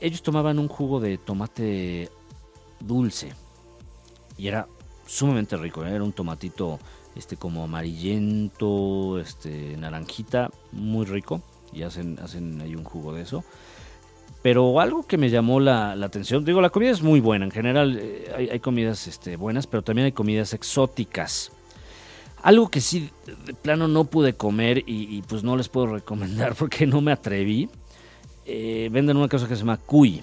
[0.01, 2.09] Ellos tomaban un jugo de tomate
[2.81, 3.33] dulce
[4.37, 4.69] y era
[5.07, 5.91] sumamente rico, ¿eh?
[5.91, 6.79] era un tomatito
[7.17, 13.45] este como amarillento, este naranjita, muy rico y hacen hacen ahí un jugo de eso.
[14.43, 17.99] Pero algo que me llamó la, atención, digo, la comida es muy buena, en general
[18.01, 21.51] eh, hay, comidas este, buenas, pero también hay comidas exóticas.
[22.43, 23.11] Algo que sí,
[23.47, 27.69] de plano no pude comer y, pues no les puedo recomendar porque no me atreví.
[28.47, 30.23] Eh, venden una cosa que se llama cuy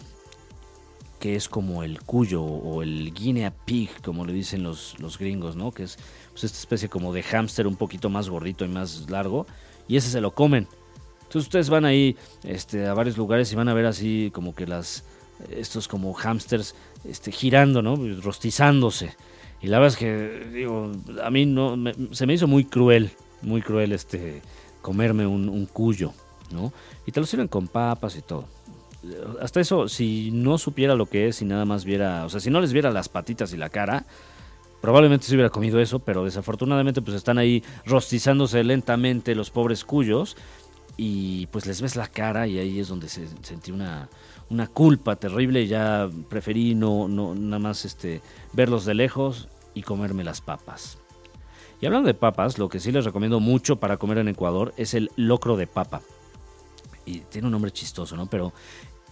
[1.20, 5.56] que es como el cuyo o el guinea pig, como le dicen los, los gringos,
[5.56, 5.72] ¿no?
[5.72, 5.98] Que es
[6.32, 9.48] pues, esta especie como de hámster un poquito más gordito y más largo,
[9.88, 10.68] y ese se lo comen.
[11.22, 14.68] Entonces ustedes van ahí este, a varios lugares y van a ver así como que
[14.68, 15.04] las
[15.50, 17.96] estos como hámsters este, girando, ¿no?
[18.22, 19.16] Rostizándose.
[19.66, 20.92] Y la verdad es que, digo,
[21.24, 21.76] a mí no,
[22.12, 23.10] se me hizo muy cruel,
[23.42, 24.44] muy cruel este,
[24.84, 26.14] comerme un, cuyo,
[26.52, 26.72] ¿no?
[27.08, 28.46] Y te lo sirven con papas y todo.
[29.42, 32.52] Hasta eso, si no supiera lo que es y nada más viera, o sea, si
[32.52, 34.06] no les viera las patitas y la cara,
[34.82, 40.38] probablemente se hubiera comido eso, pero desafortunadamente pues están ahí rostizándose lentamente los pobres cuyos
[40.96, 44.10] y pues les ves la cara y ahí es donde se sentí una,
[44.52, 45.66] una culpa terrible.
[45.66, 48.22] Ya preferí no, no nada más este,
[48.54, 50.98] verlos de lejos y comerme las papas.
[51.80, 54.96] Y hablando de papas, lo que sí les recomiendo mucho para comer en Ecuador es
[54.96, 56.02] el locro de papa.
[57.06, 58.26] Y tiene un nombre chistoso, ¿no?
[58.26, 58.54] Pero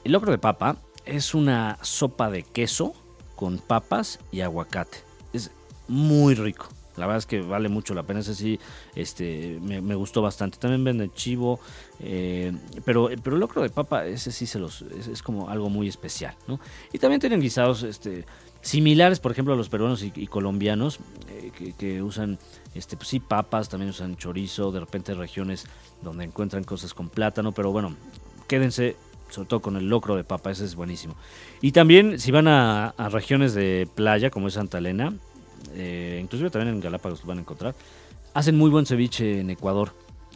[0.03, 2.93] el locro de papa es una sopa de queso
[3.35, 4.97] con papas y aguacate.
[5.33, 5.51] Es
[5.87, 6.69] muy rico.
[6.95, 8.19] La verdad es que vale mucho la pena.
[8.19, 8.59] Ese sí
[8.95, 10.57] este, me, gustó bastante.
[10.57, 11.59] También venden chivo.
[11.99, 12.53] Eh,
[12.85, 16.35] pero, pero el locro de papa, ese sí se los, es, como algo muy especial.
[16.47, 16.59] ¿no?
[16.91, 18.25] Y también tienen guisados este,
[18.63, 20.99] similares, por ejemplo, a los peruanos y, colombianos,
[21.29, 22.39] eh, que, usan
[22.73, 24.71] este, pues sí, papas, también usan chorizo.
[24.71, 25.67] De repente regiones
[26.01, 27.51] donde encuentran cosas con plátano.
[27.51, 27.95] Pero bueno,
[28.47, 28.95] quédense
[29.29, 31.15] sobre todo con el locro de papa, ese es buenísimo.
[31.59, 35.11] Y también si van a, regiones de playa como es Santa Elena,
[35.73, 37.73] eh, inclusive también en Galápagos lo van a encontrar,
[38.33, 39.93] hacen muy buen ceviche en Ecuador.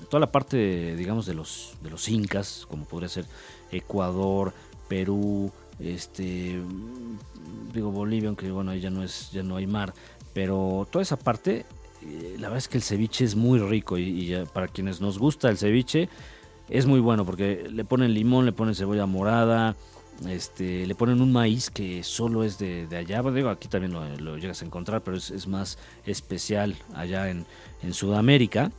[0.10, 3.26] Toda la parte, digamos, de los, de los incas, como podría ser
[3.72, 4.54] Ecuador,
[4.88, 6.60] Perú, este,
[7.74, 9.94] digo Bolivia, aunque bueno, ahí ya no, es, ya no hay mar,
[10.34, 11.66] pero toda esa parte,
[12.04, 15.50] eh, la verdad es que el ceviche es muy rico y, para quienes nos gusta
[15.50, 16.10] el ceviche,
[16.70, 19.76] es muy bueno porque le ponen limón, le ponen cebolla morada,
[20.28, 24.62] este, le ponen un maíz que solo es de, allá, digo, aquí también lo, llegas
[24.64, 27.46] a encontrar, pero es, más especial allá en,
[27.92, 28.72] Sudamérica.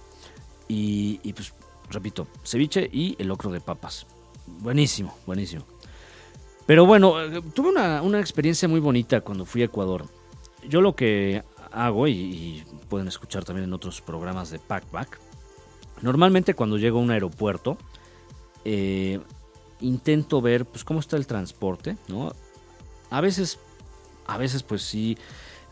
[0.66, 1.54] Y, y, pues,
[1.88, 4.06] repito, ceviche y el locro de papas.
[4.60, 5.64] Buenísimo, buenísimo.
[6.68, 7.14] Pero bueno,
[7.54, 10.04] tuve una, experiencia muy bonita cuando fui a Ecuador.
[10.68, 15.18] Yo lo que hago, y, pueden escuchar también en otros programas de Packback,
[16.02, 17.78] normalmente cuando llego a un aeropuerto,
[18.66, 19.18] eh,
[19.80, 22.34] intento ver pues cómo está el transporte, ¿no?
[23.08, 23.58] A veces,
[24.26, 25.16] a veces pues sí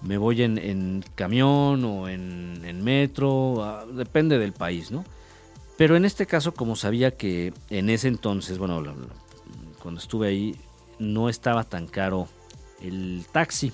[0.01, 5.05] me voy en, camión o en, metro, ah, depende del país, ¿no?
[5.77, 8.83] Pero en este caso, como sabía que en ese entonces, bueno,
[9.83, 10.57] cuando estuve ahí,
[10.99, 12.29] no estaba tan caro
[12.81, 13.73] el taxi.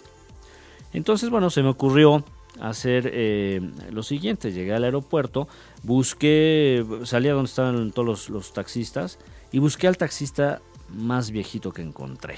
[0.92, 2.24] Entonces, bueno, se me ocurrió
[2.60, 4.52] hacer eh, lo siguiente.
[4.52, 5.48] Llegué al aeropuerto,
[5.82, 9.18] busqué, salí a donde estaban todos los, taxistas
[9.50, 12.36] y busqué al taxista más viejito que encontré.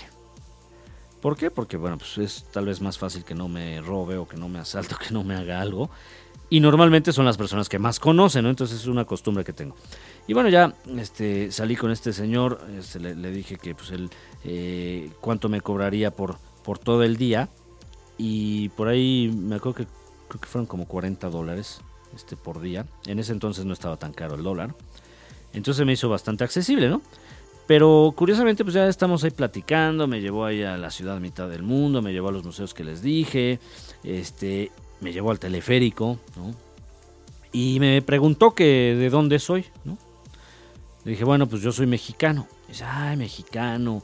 [1.20, 1.50] ¿Por qué?
[1.50, 4.48] Porque, bueno, pues es tal vez más fácil que no me robe o que no
[4.48, 5.90] me asalte o que no me haga algo.
[6.50, 8.50] Y normalmente son las personas que más conocen, ¿no?
[8.50, 9.74] Entonces es una costumbre que tengo.
[10.26, 14.10] Y bueno, ya este, salí con este señor, este, le, dije que pues él,
[14.44, 17.48] eh, cuánto me cobraría por, por todo el día.
[18.18, 19.86] Y por ahí me acuerdo que
[20.28, 21.80] creo que fueron como 40 dólares
[22.14, 22.86] este, por día.
[23.06, 24.74] En ese entonces no estaba tan caro el dólar.
[25.52, 27.02] Entonces me hizo bastante accesible, ¿no?
[27.66, 30.06] Pero curiosamente, pues ya estamos ahí platicando.
[30.06, 32.84] Me llevó ahí a la ciudad mitad del mundo, me llevó a los museos que
[32.84, 33.58] les dije,
[34.02, 34.70] este,
[35.04, 36.54] me llevó al teleférico, ¿no?
[37.52, 39.98] Y me preguntó que de dónde soy, ¿no?
[41.04, 42.48] Le dije, bueno, pues yo soy mexicano.
[42.66, 44.02] dice, ay, mexicano.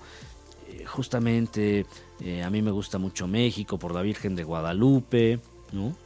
[0.69, 1.87] Eh, justamente
[2.21, 5.41] eh, a mí me gusta mucho México por la Virgen de Guadalupe,
[5.73, 5.97] ¿no?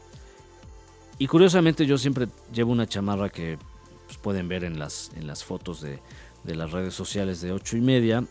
[1.19, 3.59] Y curiosamente yo siempre llevo una chamarra que
[4.07, 5.99] pues, pueden ver en las, en las fotos de,
[6.45, 8.25] de las redes sociales de ocho y media.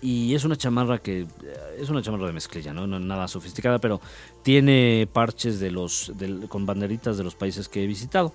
[0.00, 1.26] Y es una chamarra que eh,
[1.78, 2.86] es una chamarra de mezclilla, ¿no?
[2.86, 4.00] nada sofisticada, pero
[4.42, 6.12] tiene parches de los
[6.48, 8.32] con banderitas de los países que he visitado.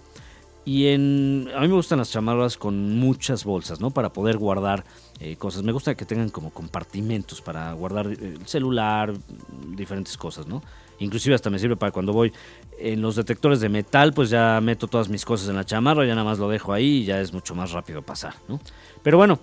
[0.66, 3.92] Y a mí me gustan las chamarras con muchas bolsas, ¿no?
[3.92, 4.86] Para poder guardar
[5.20, 5.62] eh, cosas.
[5.62, 9.14] Me gusta que tengan como compartimentos para guardar eh, el celular,
[9.76, 10.64] diferentes cosas, ¿no?
[11.00, 12.32] Inclusive hasta me sirve para cuando voy
[12.80, 16.16] en los detectores de metal, pues ya meto todas mis cosas en la chamarra, ya
[16.16, 18.62] nada más lo dejo ahí y ya es mucho más rápido pasar, ¿no?
[19.02, 19.40] Pero bueno,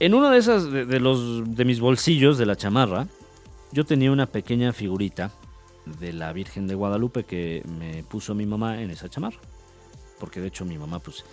[0.00, 3.06] en uno de esas de, los de mis bolsillos de la chamarra,
[3.72, 5.32] yo tenía una pequeña figurita
[6.00, 9.38] de la Virgen de Guadalupe que me puso mi mamá en esa chamarra
[10.18, 11.24] porque de hecho mi mamá pues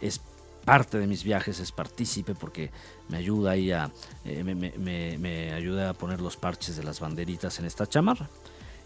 [0.00, 0.20] es
[0.64, 2.70] parte de mis viajes, es partícipe porque
[3.08, 3.90] me ayuda ahí a,
[4.24, 8.28] eh, me, ayuda a poner los parches de las banderitas en esta chamarra.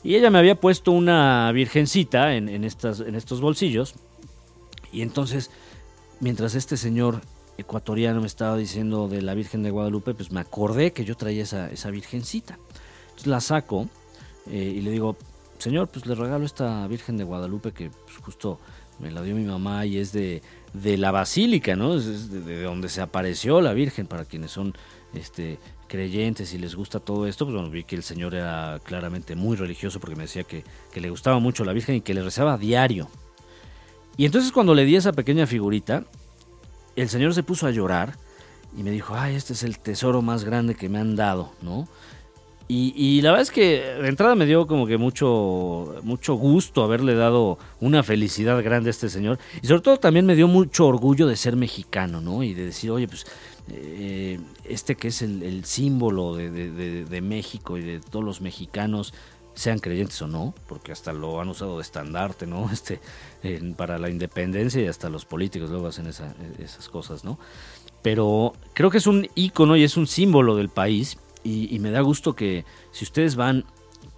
[0.04, 3.94] Y ella me había puesto una virgencita en, estas, en estos bolsillos.
[4.92, 5.50] Y entonces,
[6.20, 7.20] mientras este señor
[7.62, 11.42] ecuatoriano me estaba diciendo de la Virgen de Guadalupe, pues me acordé que yo traía
[11.42, 12.58] esa, esa virgencita.
[13.04, 13.88] Entonces la saco
[14.50, 15.16] eh, y le digo,
[15.58, 18.58] señor, pues le regalo esta Virgen de Guadalupe que pues, justo
[18.98, 21.94] me la dio mi mamá y es de, de la basílica, ¿no?
[21.94, 24.74] Es de, donde se apareció la Virgen, para quienes son
[25.14, 29.34] este, creyentes y les gusta todo esto, pues bueno, vi que el señor era claramente
[29.36, 32.22] muy religioso porque me decía que, que le gustaba mucho la Virgen y que le
[32.22, 33.08] rezaba diario.
[34.16, 36.04] Y entonces cuando le di esa pequeña figurita,
[36.96, 38.16] el señor se puso a llorar
[38.76, 41.88] y me dijo, ay, este es el tesoro más grande que me han dado, ¿no?
[42.74, 47.14] Y, la verdad es que de entrada me dio como que mucho, mucho gusto haberle
[47.14, 49.38] dado una felicidad grande a este señor.
[49.60, 52.42] Y sobre todo también me dio mucho orgullo de ser mexicano, ¿no?
[52.42, 53.26] Y de decir, oye, pues
[53.70, 59.12] eh, este que es el, símbolo de, México y de todos los mexicanos,
[59.54, 62.70] sean creyentes o no, porque hasta lo han usado de estandarte, ¿no?
[62.72, 63.00] Este,
[63.76, 67.38] para la independencia y hasta los políticos luego hacen esas cosas, ¿no?
[68.02, 72.00] Pero creo que es un ícono y es un símbolo del país y, me da
[72.00, 73.64] gusto que si ustedes van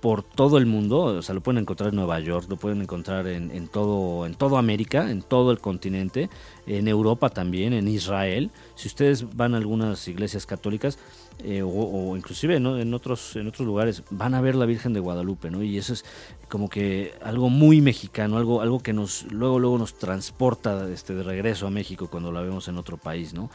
[0.01, 3.27] por todo el mundo, o sea, lo pueden encontrar en Nueva York, lo pueden encontrar
[3.27, 6.29] en, todo, en todo América, en todo el continente,
[6.67, 8.51] en Europa también, en Israel.
[8.75, 10.99] Si ustedes van a algunas iglesias católicas
[11.43, 15.51] eh, o, inclusive en, otros, en otros lugares, van a ver la Virgen de Guadalupe,
[15.51, 15.63] ¿no?
[15.63, 16.05] Y eso es
[16.49, 21.23] como que algo muy mexicano, algo, algo que nos luego, luego nos transporta este, de
[21.23, 23.51] regreso a México cuando la vemos en otro país, ¿no?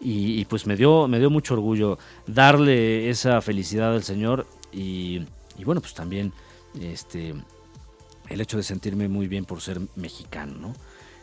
[0.00, 5.22] Y, pues me dio, me dio mucho orgullo darle esa felicidad al Señor y
[5.58, 6.32] y bueno, pues también
[6.80, 7.34] este,
[8.28, 10.74] el hecho de sentirme muy bien por ser mexicano, ¿no?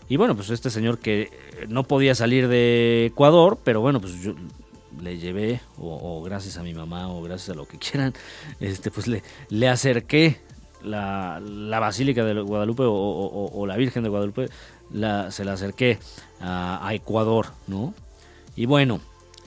[0.09, 1.31] Y bueno, pues este señor que
[1.69, 4.35] no podía salir de Ecuador, pero bueno, pues yo
[5.01, 8.13] le llevé, o, gracias a mi mamá, o gracias a lo que quieran,
[8.59, 10.39] este, pues le, le acerqué
[10.83, 11.39] la,
[11.79, 14.49] Basílica de Guadalupe o, la Virgen de Guadalupe,
[14.91, 15.99] la, se la acerqué
[16.41, 17.93] a, a, Ecuador, ¿no?
[18.55, 18.99] Y bueno,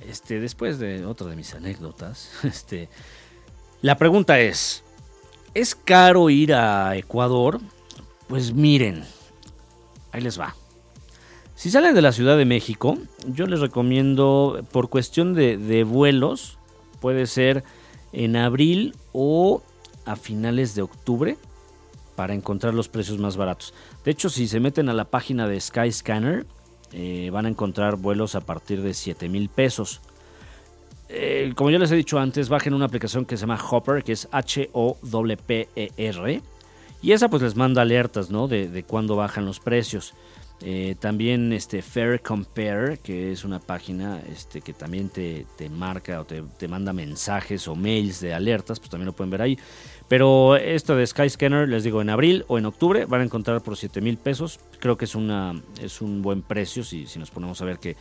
[0.08, 2.88] este, después de otra de mis anécdotas, este,
[3.84, 4.82] la pregunta es,
[5.52, 7.60] ¿es caro ir a Ecuador?
[8.28, 9.04] Pues miren,
[10.10, 10.56] ahí les va.
[11.54, 16.56] Si salen de la Ciudad de México, yo les recomiendo, por cuestión de, vuelos,
[17.02, 17.62] puede ser
[18.14, 19.62] en abril o
[20.06, 21.36] a finales de octubre
[22.16, 23.74] para encontrar los precios más baratos.
[24.02, 26.46] De hecho, si se meten a la página de Skyscanner,
[26.92, 30.00] eh, van a encontrar vuelos a partir de 7 mil pesos.
[31.08, 34.12] Eh, como ya les he dicho antes, bajen una aplicación que se llama Hopper, que
[34.12, 34.82] es H-O-P-E-R.
[37.02, 38.48] Y esa pues les manda alertas, ¿no?
[38.48, 40.14] De, de cuándo bajan los precios.
[40.66, 46.24] Eh, también este Fair Compare, que es una página este, que también te, marca o
[46.24, 49.58] te, manda mensajes o mails de alertas, pues también lo pueden ver ahí.
[50.08, 53.76] Pero esto de Skyscanner, les digo, en abril o en octubre van a encontrar por
[53.76, 54.60] 7 mil pesos.
[54.78, 57.96] Creo que es, una, es un buen precio si, si nos ponemos a ver que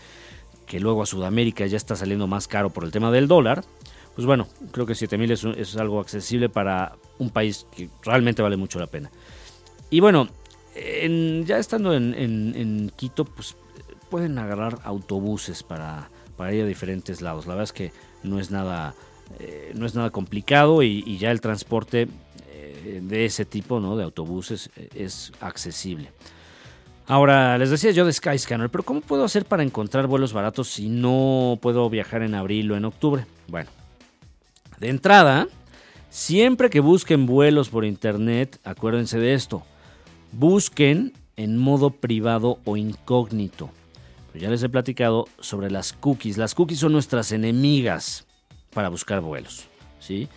[0.66, 3.64] que luego a Sudamérica ya está saliendo más caro por el tema del dólar,
[4.16, 8.58] pues bueno, creo que 7000 es, es algo accesible para un país que realmente vale
[8.58, 9.12] mucho la pena.
[9.90, 10.28] Y bueno,
[10.76, 13.56] ya estando en, Quito, pues
[14.10, 17.46] pueden agarrar autobuses para, para, ir a diferentes lados.
[17.46, 17.92] La verdad es que
[18.24, 18.96] no es nada,
[19.40, 22.08] eh, no es nada complicado y, ya el transporte
[22.52, 23.98] eh, de ese tipo, ¿no?
[23.98, 26.12] de autobuses, eh, es accesible.
[27.08, 30.88] Ahora, les decía yo de Skyscanner, pero ¿cómo puedo hacer para encontrar vuelos baratos si
[30.88, 33.26] no puedo viajar en abril o en octubre?
[33.48, 33.70] Bueno,
[34.80, 35.48] de entrada,
[36.10, 39.64] siempre que busquen vuelos por internet, acuérdense de esto,
[40.32, 43.70] busquen en modo privado o incógnito.
[44.32, 46.38] Pues ya les he platicado sobre las cookies.
[46.38, 48.26] Las cookies son nuestras enemigas
[48.74, 49.68] para buscar vuelos,
[50.00, 50.30] ¿sí?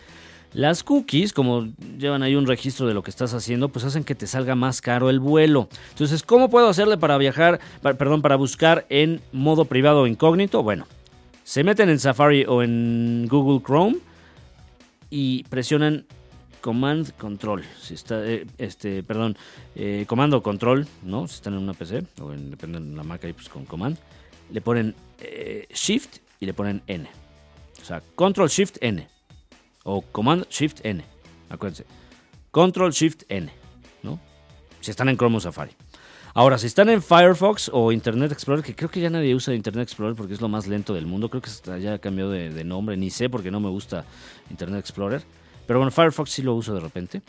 [0.57, 4.15] Las cookies, como llevan ahí un registro de lo que estás haciendo, pues hacen que
[4.15, 5.69] te salga más caro el vuelo.
[5.91, 10.63] Entonces, ¿cómo puedo hacerle para viajar, perdón, para buscar en modo privado o incógnito?
[10.63, 10.87] Bueno,
[11.45, 13.99] se meten en Safari o en Google Chrome
[15.11, 16.07] y presionan
[16.63, 17.63] Command Control.
[17.79, 19.37] Si está, eh, este, perdón,
[19.75, 21.29] eh, Comando Control, ¿no?
[21.29, 23.99] Si están en una PC o en, de la marca, pues con Command.
[24.51, 27.07] Le ponen eh, Shift y le ponen N.
[27.79, 29.16] O sea, Control Shift N
[29.87, 31.03] o Command Shift N.
[31.49, 31.87] Acuérdense.
[32.51, 33.51] Control Shift N.
[34.03, 34.21] ¿no?
[34.81, 35.71] Si están en Chrome o Safari.
[36.35, 39.85] Ahora, si están en Firefox o Internet Explorer, que creo que ya nadie usa Internet
[39.85, 42.97] Explorer porque es lo más lento del mundo, creo que ya ha cambiado de, nombre,
[42.97, 44.05] ni sé porque no me gusta
[44.51, 45.23] Internet Explorer.
[45.67, 47.23] Pero bueno, Firefox sí lo uso de repente.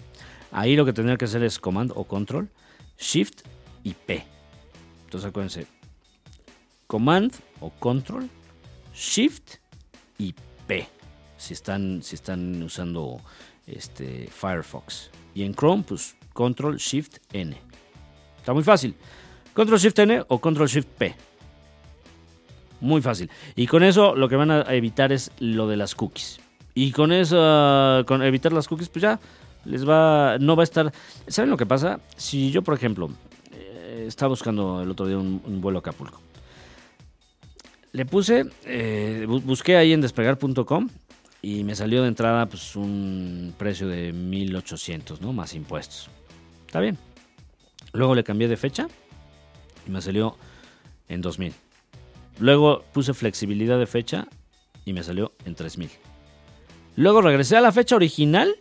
[0.52, 2.50] Ahí lo que tendría que hacer es Command o Control,
[2.98, 3.44] Shift
[3.84, 4.26] y P.
[5.06, 5.68] Entonces acuérdense,
[6.88, 8.30] Command o Control,
[8.94, 9.56] Shift
[10.18, 10.34] y
[10.68, 10.97] P
[11.38, 13.22] si están, si están usando
[13.66, 15.10] este, Firefox.
[15.34, 17.56] Y en Chrome, pues Control Shift N.
[18.38, 18.96] Está muy fácil.
[19.54, 21.16] Control Shift N o Control Shift P.
[22.80, 23.30] Muy fácil.
[23.56, 26.40] Y con eso lo que van a evitar es lo de las cookies.
[26.74, 29.20] Y con eso, con evitar las cookies, pues ya
[29.66, 30.94] les va, no va a estar.
[31.28, 32.00] ¿Saben lo que pasa?
[32.16, 33.10] Si yo, por ejemplo,
[33.52, 36.22] eh, estaba buscando el otro día un, vuelo a Acapulco.
[37.94, 40.88] Le puse, eh, busqué ahí en despegar.com
[41.48, 45.32] y me salió de entrada pues un precio de 1800, ¿no?
[45.32, 46.10] Más impuestos.
[46.66, 46.98] Está bien.
[47.94, 48.90] Luego le cambié de fecha
[49.88, 50.38] y me salió
[51.08, 51.54] en 2000.
[52.40, 54.28] Luego puse flexibilidad de fecha
[54.84, 55.90] y me salió en 3000.
[56.98, 58.54] Luego regresé a la fecha original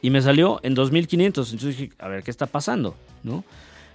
[0.00, 1.52] y me salió en 2500.
[1.52, 3.44] Entonces dije, a ver qué está pasando, ¿no?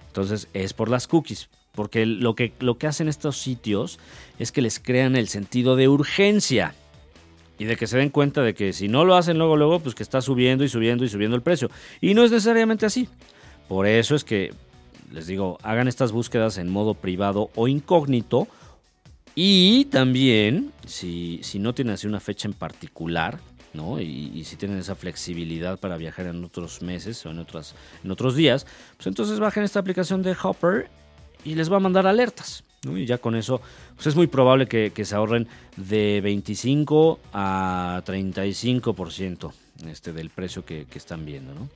[0.06, 1.50] Entonces es por las cookies.
[1.74, 3.98] Porque lo que, lo que hacen estos sitios
[4.38, 6.74] es que les crean el sentido de urgencia
[7.58, 9.94] y de que se den cuenta de que si no lo hacen luego, luego, pues
[9.94, 11.70] que está subiendo y subiendo y subiendo el precio.
[12.00, 13.08] Y no es necesariamente así.
[13.68, 14.54] Por eso es que,
[15.12, 18.46] les digo, hagan estas búsquedas en modo privado o incógnito.
[19.34, 23.38] Y también, si, si no tienen así una fecha en particular,
[23.74, 24.00] ¿no?
[24.00, 27.74] Y, si tienen esa flexibilidad para viajar en otros meses o en, otras,
[28.04, 28.66] en otros días,
[28.96, 30.88] pues entonces bajen esta aplicación de Hopper
[31.44, 32.64] y les va a mandar alertas.
[32.84, 33.60] Y ya con eso,
[33.96, 39.52] pues es muy probable que, se ahorren de 25 a 35%
[39.86, 41.68] este, del precio que, están viendo, ¿no?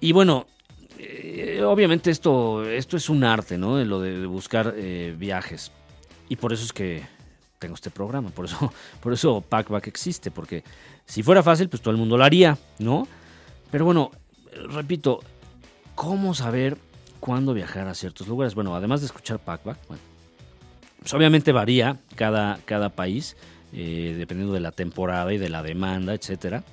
[0.00, 0.46] Y bueno,
[0.98, 3.82] eh, obviamente esto, esto es un arte, ¿no?
[3.84, 5.70] Lo de, buscar eh, viajes.
[6.28, 7.02] Y por eso es que
[7.60, 10.64] tengo este programa, por eso, por eso Packback existe, porque
[11.06, 13.06] si fuera fácil, pues todo el mundo lo haría, ¿no?
[13.70, 14.10] Pero bueno,
[14.72, 15.20] repito,
[15.94, 16.76] ¿cómo saber
[17.20, 18.54] cuándo viajar a ciertos lugares?
[18.54, 20.02] Bueno, además de escuchar Packback, bueno,
[21.00, 23.36] pues obviamente varía cada, cada país,
[23.72, 26.64] eh, dependiendo de la temporada y de la demanda, etcétera.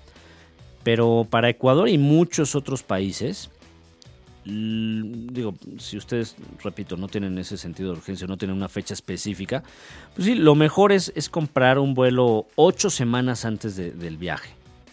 [0.84, 3.50] Pero para Ecuador y muchos otros países,
[4.46, 9.64] digo, si ustedes, repito, no tienen ese sentido de urgencia, no tienen una fecha específica,
[10.14, 14.52] pues sí, lo mejor es, es comprar un vuelo ocho semanas antes del viaje.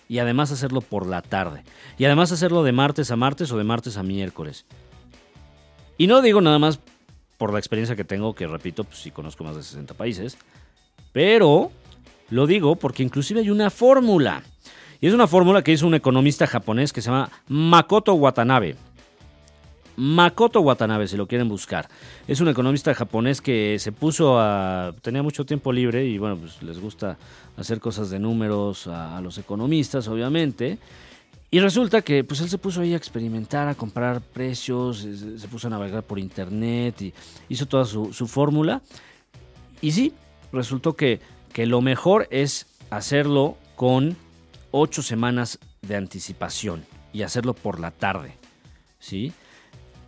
[0.09, 1.65] Y además hacerlo por la tarde.
[1.97, 4.67] Y además hacerlo de martes a martes o de martes a miércoles.
[6.03, 6.81] Y no digo nada más
[7.39, 10.37] por la experiencia que tengo, que repito, pues sí conozco más de 60 países.
[11.13, 11.71] Pero
[12.29, 14.43] lo digo porque inclusive hay una fórmula.
[15.01, 18.75] Y es una fórmula que hizo un economista japonés que se llama Makoto Watanabe.
[19.95, 21.89] Makoto Watanabe, si lo quieren buscar.
[22.27, 24.97] Es un economista japonés que se puso a...
[25.03, 27.17] tenía mucho tiempo libre y bueno, pues les gusta
[27.57, 30.79] hacer cosas de números a, los economistas, obviamente.
[31.55, 35.67] Y resulta que pues él se puso ahí a experimentar, a comprar precios, se, puso
[35.67, 37.13] a navegar por internet y
[37.51, 38.81] hizo toda su, su fórmula.
[39.83, 40.15] Y sí,
[40.51, 41.21] resultó que,
[41.53, 44.17] que lo mejor es hacerlo con
[44.71, 48.35] ocho semanas de anticipación y hacerlo por la tarde.
[48.99, 49.35] ¿Sí?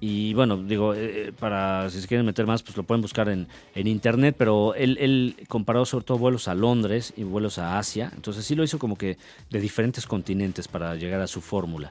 [0.07, 3.48] Y bueno, digo, eh, para si se quieren meter más, pues lo pueden buscar en,
[3.74, 8.44] internet, pero él, él, comparó sobre todo vuelos a Londres y vuelos a Asia, entonces
[8.44, 9.16] sí lo hizo como que
[9.48, 11.90] de diferentes continentes para llegar a su fórmula.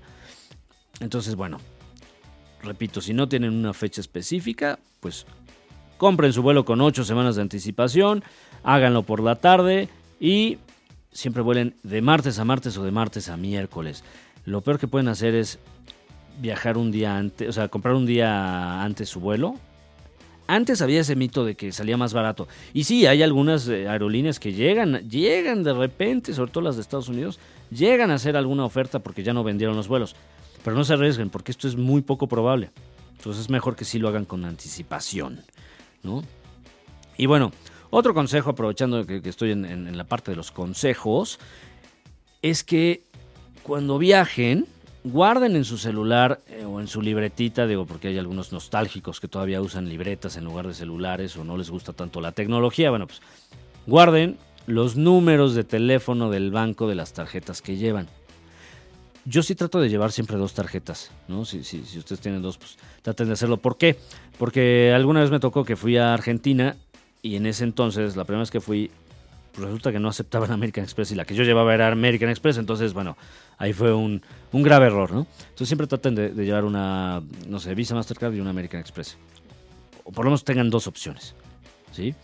[0.99, 1.57] Entonces, bueno,
[2.61, 5.25] repito, si no tienen una fecha específica, pues
[5.97, 8.23] compren su vuelo con ocho semanas de anticipación,
[8.61, 9.89] háganlo por la tarde
[10.19, 10.59] y
[11.11, 14.03] siempre vuelen de martes a martes o de martes a miércoles.
[14.45, 15.57] Lo peor que pueden hacer es
[16.39, 19.55] viajar un día antes, o sea, comprar un día antes su vuelo.
[20.45, 22.47] Antes había ese mito de que salía más barato.
[22.73, 26.81] Y sí, hay algunas eh, aerolíneas que llegan, llegan de repente, sobre todo las de
[26.81, 27.39] Estados Unidos,
[27.71, 30.15] llegan a hacer alguna oferta porque ya no vendieron los vuelos.
[30.63, 32.71] Pero no se arriesguen porque esto es muy poco probable.
[33.17, 35.41] Entonces es mejor que sí lo hagan con anticipación,
[36.03, 36.23] ¿no?
[37.17, 37.51] Y bueno,
[37.89, 41.39] otro consejo, aprovechando que, estoy en la parte de los consejos,
[42.41, 43.03] es que
[43.63, 44.67] cuando viajen,
[45.03, 49.27] guarden en su celular eh, o en su libretita, digo, porque hay algunos nostálgicos que
[49.27, 53.07] todavía usan libretas en lugar de celulares o no les gusta tanto la tecnología, bueno,
[53.07, 53.21] pues
[53.85, 58.07] guarden los números de teléfono del banco de las tarjetas que llevan.
[59.25, 61.45] Yo sí trato de llevar siempre dos tarjetas, ¿no?
[61.45, 63.57] Si, si, si ustedes tienen dos, pues traten de hacerlo.
[63.57, 63.97] ¿Por qué?
[64.37, 66.75] Porque alguna vez me tocó que fui a Argentina
[67.21, 68.91] y en ese entonces, la primera vez que fui,
[69.53, 72.57] pues resulta que no aceptaban American Express y la que yo llevaba era American Express,
[72.57, 73.15] entonces, bueno,
[73.57, 75.27] ahí fue un, grave error, ¿no?
[75.41, 79.17] Entonces siempre traten de, llevar una, no sé, Visa Mastercard y una American Express.
[80.03, 81.35] O por lo menos tengan dos opciones,
[81.91, 82.15] ¿sí?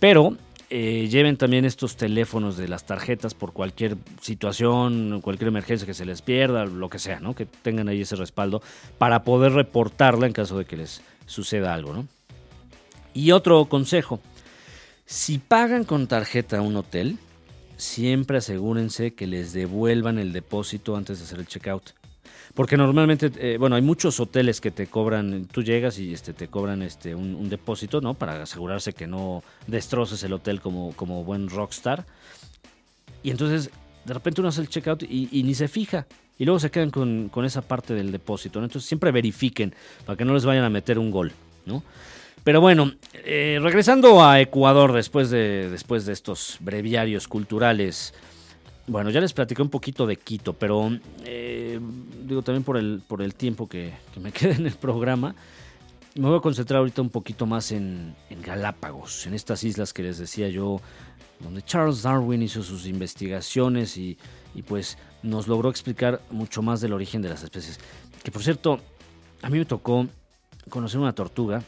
[0.00, 0.36] Pero
[0.68, 6.04] eh, lleven también estos teléfonos de las tarjetas por cualquier situación, cualquier emergencia que se
[6.04, 7.34] les pierda, lo que sea, ¿no?
[7.34, 8.62] Que tengan ahí ese respaldo
[8.98, 12.08] para poder reportarla en caso de que les suceda algo, ¿no?
[13.14, 14.18] Y otro consejo,
[15.06, 17.18] si pagan con tarjeta a un hotel,
[17.76, 21.92] siempre asegúrense que les devuelvan el depósito antes de hacer el checkout.
[22.54, 26.48] Porque normalmente, eh, bueno, hay muchos hoteles que te cobran, tú llegas y este, te
[26.48, 28.14] cobran este, un, depósito, ¿no?
[28.14, 32.06] Para asegurarse que no destroces el hotel como, buen rockstar.
[33.22, 33.70] Y entonces,
[34.04, 36.06] de repente uno hace el checkout y, y ni se fija.
[36.38, 38.66] Y luego se quedan con, con esa parte del depósito, ¿no?
[38.66, 39.74] Entonces siempre verifiquen
[40.04, 41.32] para que no les vayan a meter un gol,
[41.66, 41.82] ¿no?
[42.44, 42.92] Pero bueno,
[43.24, 48.12] eh, regresando a Ecuador después de, después de estos breviarios culturales.
[48.86, 50.90] Bueno, ya les platicé un poquito de Quito, pero
[51.24, 51.80] eh,
[52.22, 55.34] digo también por el, por el tiempo que, me queda en el programa,
[56.16, 60.02] me voy a concentrar ahorita un poquito más en, en, Galápagos, en estas islas que
[60.02, 60.82] les decía yo,
[61.40, 64.18] donde Charles Darwin hizo sus investigaciones y,
[64.54, 67.80] y pues nos logró explicar mucho más del origen de las especies.
[68.22, 68.80] Que por cierto,
[69.40, 70.06] a mí me tocó
[70.68, 71.62] conocer una tortuga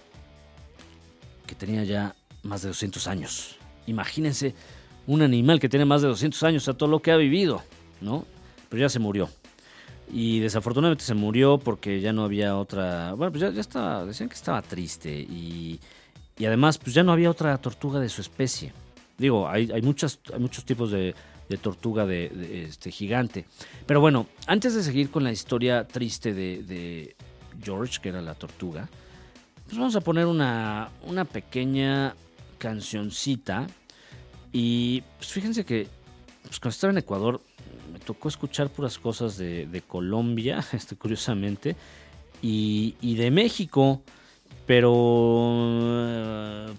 [1.46, 3.56] que tenía ya más de 200 años.
[3.86, 4.54] Imagínense
[5.06, 7.62] un animal que tiene más de 200 años a todo lo que ha vivido,
[8.00, 8.26] ¿no?
[8.68, 9.28] Pero ya se murió.
[10.12, 13.12] Y desafortunadamente se murió porque ya no había otra...
[13.14, 14.04] Bueno, pues ya, ya estaba...
[14.04, 15.80] Decían que estaba triste y,
[16.38, 18.72] y además pues ya no había otra tortuga de su especie.
[19.18, 21.14] Digo, hay, hay, hay muchos tipos de,
[21.62, 23.46] tortuga de, este gigante.
[23.86, 27.16] Pero bueno, antes de seguir con la historia triste de,
[27.62, 28.88] George, que era la tortuga,
[29.66, 32.14] pues vamos a poner una, una pequeña
[32.58, 33.66] cancioncita.
[34.52, 35.88] Y pues fíjense que
[36.46, 37.40] pues cuando estaba en Ecuador
[37.92, 41.76] me tocó escuchar puras cosas de, Colombia, este, curiosamente,
[42.42, 44.02] y, de México.
[44.66, 45.54] Pero,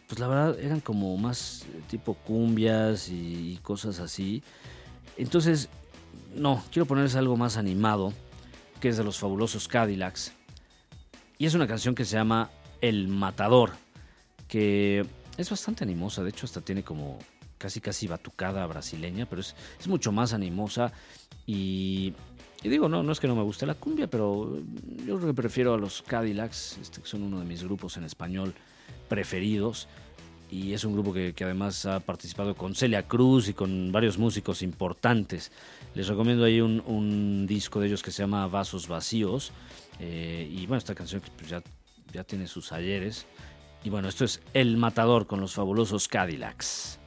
[0.07, 4.43] pues la verdad eran como más tipo cumbias y, cosas así.
[5.17, 5.69] Entonces,
[6.35, 8.11] no, quiero ponerles algo más animado,
[8.81, 10.33] que es de los fabulosos Cadillacs.
[11.37, 12.49] Y es una canción que se llama
[12.81, 13.71] El Matador,
[14.47, 15.05] que
[15.37, 17.19] es bastante animosa, de hecho hasta tiene como
[17.57, 19.55] casi casi batucada brasileña, pero es,
[19.87, 20.91] mucho más animosa
[21.45, 22.13] y,
[22.63, 24.57] digo, no, no es que no me guste la cumbia, pero
[25.05, 28.03] yo creo que prefiero a los Cadillacs, este, que son uno de mis grupos en
[28.03, 28.53] español
[29.07, 29.87] preferidos.
[30.49, 34.61] Y es un grupo que, además ha participado con Celia Cruz y con varios músicos
[34.61, 35.51] importantes.
[35.93, 39.51] Les recomiendo ahí un, disco de ellos que se llama Vasos Vacíos.
[39.99, 41.61] Eh, y bueno, esta canción pues ya,
[42.11, 43.25] ya tiene sus ayeres.
[43.83, 46.99] Y bueno, esto es El Matador con los fabulosos Cadillacs.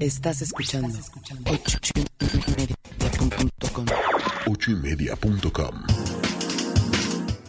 [0.00, 0.88] Estás escuchando
[4.46, 5.74] 8ymedia.com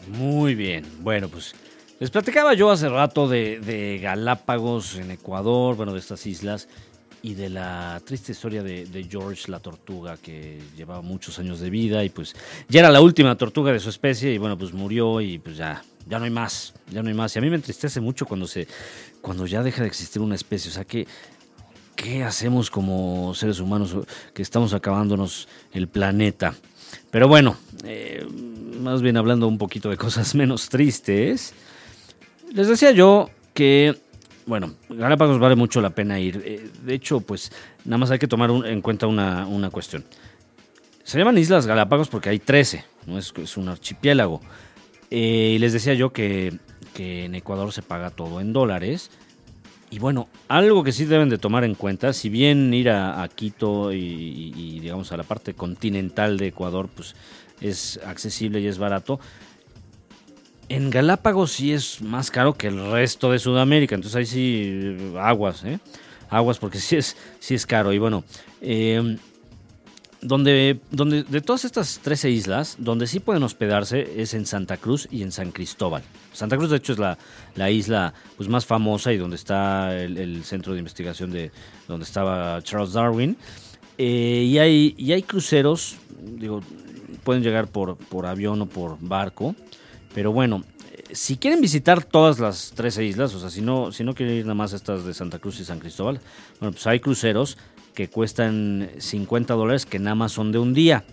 [0.07, 1.53] Muy bien, bueno pues
[1.99, 6.67] les platicaba yo hace rato de, Galápagos en Ecuador, bueno de estas islas
[7.25, 12.03] y de la triste historia de, George la tortuga que llevaba muchos años de vida
[12.03, 12.35] y pues
[12.69, 15.83] ya era la última tortuga de su especie y bueno pues murió y pues ya
[16.07, 18.45] ya no hay más, ya no hay más y a mí me entristece mucho cuando
[18.45, 18.67] se
[19.21, 21.07] cuando ya deja de existir una especie, o sea que
[21.95, 23.95] ¿qué hacemos como seres humanos
[24.35, 26.53] que estamos acabándonos el planeta?
[27.09, 28.23] Pero bueno, eh,
[28.79, 31.55] más bien hablando un poquito de cosas menos tristes,
[32.53, 33.97] les decía yo que,
[34.45, 36.41] bueno, Galápagos vale mucho la pena ir.
[36.45, 37.51] Eh, de hecho, pues
[37.83, 40.05] nada más hay que tomar en cuenta una, cuestión.
[41.03, 43.17] Se llaman Islas Galápagos porque hay 13, ¿no?
[43.17, 44.41] es, es un archipiélago.
[45.11, 46.57] Eh, y les decía yo que,
[46.93, 49.11] que en Ecuador se paga todo en dólares
[49.95, 53.93] y bueno, algo que sí deben de tomar en cuenta, si bien ir a, Quito
[53.93, 57.15] y, digamos a la parte continental de Ecuador, pues
[57.61, 59.19] es accesible y es barato,
[60.69, 65.63] en Galápagos sí es más caro que el resto de Sudamérica, entonces ahí sí aguas,
[65.63, 65.79] ¿eh?
[66.29, 67.93] Aguas porque sí es, sí es caro.
[67.93, 68.23] Y bueno,
[68.61, 69.17] eh,
[70.25, 75.07] donde, donde de todas estas 13 islas, donde sí pueden hospedarse es en Santa Cruz
[75.11, 76.01] y en San Cristóbal.
[76.33, 77.17] Santa Cruz, de hecho, es la,
[77.55, 81.51] la isla pues, más famosa y donde está el, centro de investigación de
[81.87, 83.37] donde estaba Charles Darwin.
[83.97, 86.61] Eh, y, hay, y hay cruceros, digo,
[87.23, 89.55] pueden llegar por, por avión o por barco.
[90.15, 90.63] Pero bueno,
[91.11, 94.45] si quieren visitar todas las 13 islas, o sea, si no, si no quieren ir
[94.45, 96.21] nada más a estas de Santa Cruz y San Cristóbal,
[96.59, 97.57] bueno, pues hay cruceros
[97.93, 101.03] que cuestan 50 dólares que nada más son de un día.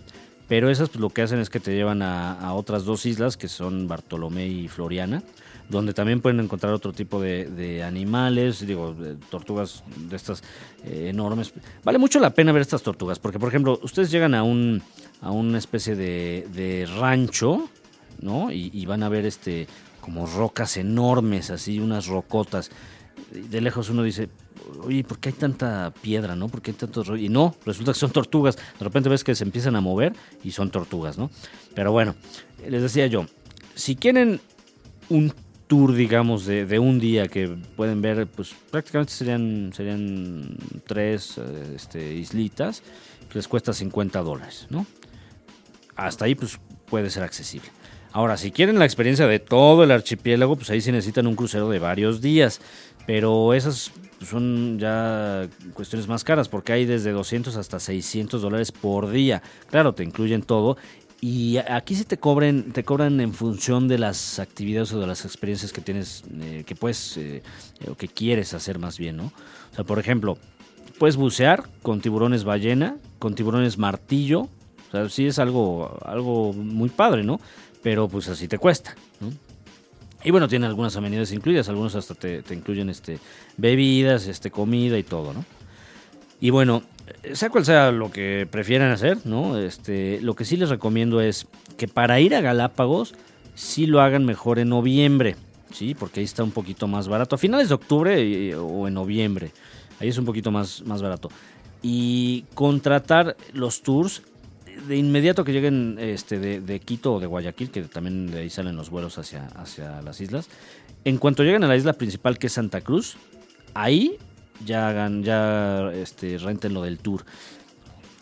[0.47, 3.47] Pero esas pues, lo que hacen es que te llevan a, otras dos islas que
[3.47, 5.23] son Bartolomé y Floriana,
[5.69, 8.95] donde también pueden encontrar otro tipo de, animales, digo,
[9.29, 10.43] tortugas de estas
[10.85, 11.53] eh, enormes.
[11.83, 14.81] Vale mucho la pena ver estas tortugas, porque por ejemplo, ustedes llegan a, un,
[15.21, 17.69] a una especie de, rancho,
[18.23, 18.51] ¿no?
[18.51, 19.67] Y, van a ver este
[20.01, 22.71] como rocas enormes, así, unas rocotas.
[23.31, 24.29] De lejos uno dice,
[24.83, 26.49] oye, ¿por qué hay tanta piedra, no?
[26.49, 28.55] ¿Por qué hay tantos Y no, resulta que son tortugas.
[28.55, 30.13] De repente ves que se empiezan a mover
[30.43, 31.29] y son tortugas, ¿no?
[31.73, 32.15] Pero bueno,
[32.67, 33.25] les decía yo,
[33.75, 34.41] si quieren
[35.09, 35.33] un
[35.67, 41.37] tour, digamos, de, un día que pueden ver, pues prácticamente serían, serían tres
[41.75, 42.83] este, islitas,
[43.33, 44.85] les cuesta 50 dólares, ¿no?
[45.95, 47.69] Hasta ahí, pues puede ser accesible.
[48.13, 51.67] Ahora, si quieren la experiencia de todo el archipiélago, pues ahí sí necesitan un crucero
[51.69, 52.61] de varios días.
[53.07, 53.91] Pero esas
[54.23, 59.41] son ya cuestiones más caras porque hay desde 200 hasta 600 dólares por día.
[59.67, 60.77] Claro, te incluyen todo.
[61.21, 65.25] Y aquí sí te cobren, te cobran en función de las actividades o de las
[65.25, 67.41] experiencias que tienes, eh, que puedes eh,
[67.89, 69.31] o que quieres hacer más bien, ¿no?
[69.71, 70.37] O sea, por ejemplo,
[70.99, 74.41] puedes bucear con tiburones ballena, con tiburones martillo.
[74.41, 77.39] O sea, sí es algo, algo muy padre, ¿no?
[77.83, 78.95] Pero pues así te cuesta.
[80.23, 83.19] Y bueno, tiene algunas amenidades incluidas, algunos hasta te, incluyen este,
[83.57, 85.45] bebidas, este, comida y todo, ¿no?
[86.39, 86.83] Y bueno,
[87.33, 89.57] sea cual sea lo que prefieran hacer, ¿no?
[89.57, 93.15] Este, lo que sí les recomiendo es que para ir a Galápagos,
[93.55, 95.35] sí lo hagan mejor en noviembre,
[95.71, 95.93] ¿sí?
[95.93, 97.35] Porque ahí está un poquito más barato.
[97.35, 99.51] A finales de octubre o en noviembre,
[99.99, 101.29] ahí es un poquito más, más barato.
[101.81, 104.21] Y contratar los tours
[104.87, 108.75] de inmediato que lleguen este, de, Quito o de Guayaquil, que también de ahí salen
[108.75, 110.49] los vuelos hacia, hacia las islas,
[111.05, 113.17] en cuanto lleguen a la isla principal que es Santa Cruz,
[113.73, 114.17] ahí
[114.65, 117.25] ya hagan, ya este, renten lo del tour.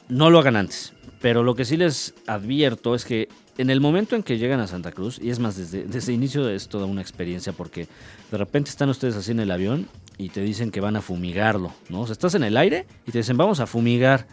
[0.10, 4.16] No lo hagan antes, pero lo que sí les advierto es que en el momento
[4.16, 7.02] en que llegan a Santa Cruz, y es más, desde, desde inicio es toda una
[7.02, 7.88] experiencia porque
[8.32, 9.88] de repente están ustedes así en el avión
[10.18, 12.02] y te dicen que van a fumigarlo, ¿no?
[12.02, 14.28] O sea, estás en el aire y te dicen, vamos a fumigar.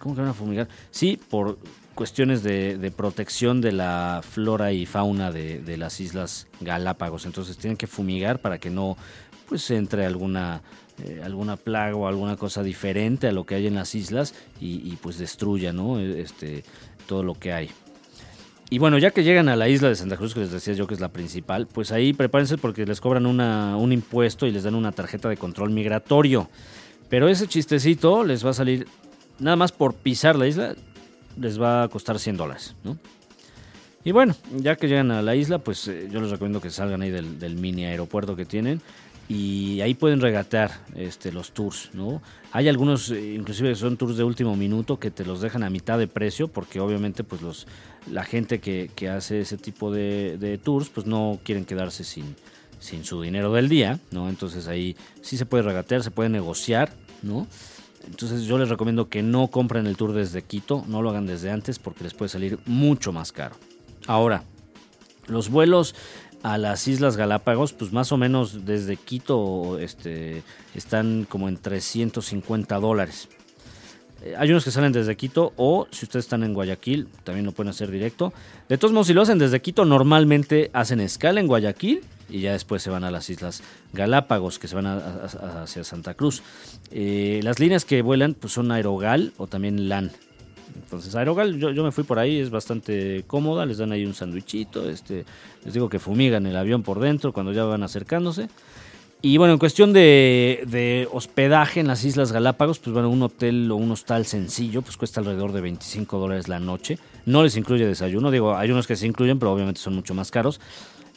[0.00, 0.66] ¿Cómo que van a fumigar?
[0.90, 1.58] Sí, por
[1.94, 7.26] cuestiones de, protección de la flora y fauna de, las islas Galápagos.
[7.26, 8.96] Entonces tienen que fumigar para que no
[9.46, 10.62] pues entre alguna
[11.04, 14.76] eh, alguna plaga o alguna cosa diferente a lo que hay en las islas y,
[14.90, 15.98] y, pues destruya ¿no?
[16.00, 16.64] este,
[17.06, 17.70] todo lo que hay.
[18.70, 20.86] Y bueno, ya que llegan a la isla de Santa Cruz, que les decía yo
[20.86, 24.62] que es la principal, pues ahí prepárense porque les cobran una, un impuesto y les
[24.62, 26.48] dan una tarjeta de control migratorio.
[27.10, 28.86] Pero ese chistecito les va a salir,
[29.40, 30.76] nada más por pisar la isla,
[31.38, 32.98] les va a costar 100 dólares, ¿no?
[34.02, 37.02] Y bueno, ya que llegan a la isla, pues eh, yo les recomiendo que salgan
[37.02, 38.80] ahí del, mini aeropuerto que tienen
[39.28, 42.22] y ahí pueden regatear este, los tours, ¿no?
[42.50, 45.98] Hay algunos, eh, inclusive son tours de último minuto que te los dejan a mitad
[45.98, 47.66] de precio porque obviamente pues los,
[48.10, 52.36] la gente que, que hace ese tipo de, de, tours pues no quieren quedarse sin,
[52.78, 54.30] sin su dinero del día, ¿no?
[54.30, 56.90] Entonces ahí sí se puede regatear, se puede negociar,
[57.22, 57.46] ¿no?
[58.06, 61.50] Entonces yo les recomiendo que no compren el tour desde Quito, no lo hagan desde
[61.50, 63.56] antes porque les puede salir mucho más caro.
[64.06, 64.42] Ahora,
[65.26, 65.94] los vuelos
[66.42, 70.42] a las Islas Galápagos, pues más o menos desde Quito este,
[70.74, 73.28] están como en 350 dólares.
[74.22, 77.52] Eh, hay unos que salen desde Quito o si ustedes están en Guayaquil, también lo
[77.52, 78.32] pueden hacer directo.
[78.68, 82.52] De todos modos, si lo hacen desde Quito, normalmente hacen escala en Guayaquil y ya
[82.52, 83.62] después se van a las Islas
[83.92, 84.96] Galápagos, que se van a,
[85.62, 86.42] hacia Santa Cruz.
[86.90, 90.10] Eh, las líneas que vuelan pues son Aerogal o también LAN.
[90.76, 94.14] Entonces, Aerogal, yo, yo, me fui por ahí, es bastante cómoda, les dan ahí un
[94.14, 95.24] sandwichito, este,
[95.64, 98.48] les digo que fumigan el avión por dentro cuando ya van acercándose.
[99.22, 103.70] Y bueno, en cuestión de, de, hospedaje en las Islas Galápagos, pues bueno, un hotel
[103.70, 106.98] o un hostal sencillo, pues cuesta alrededor de 25 dólares la noche.
[107.26, 110.30] No les incluye desayuno, digo, hay unos que se incluyen, pero obviamente son mucho más
[110.30, 110.58] caros.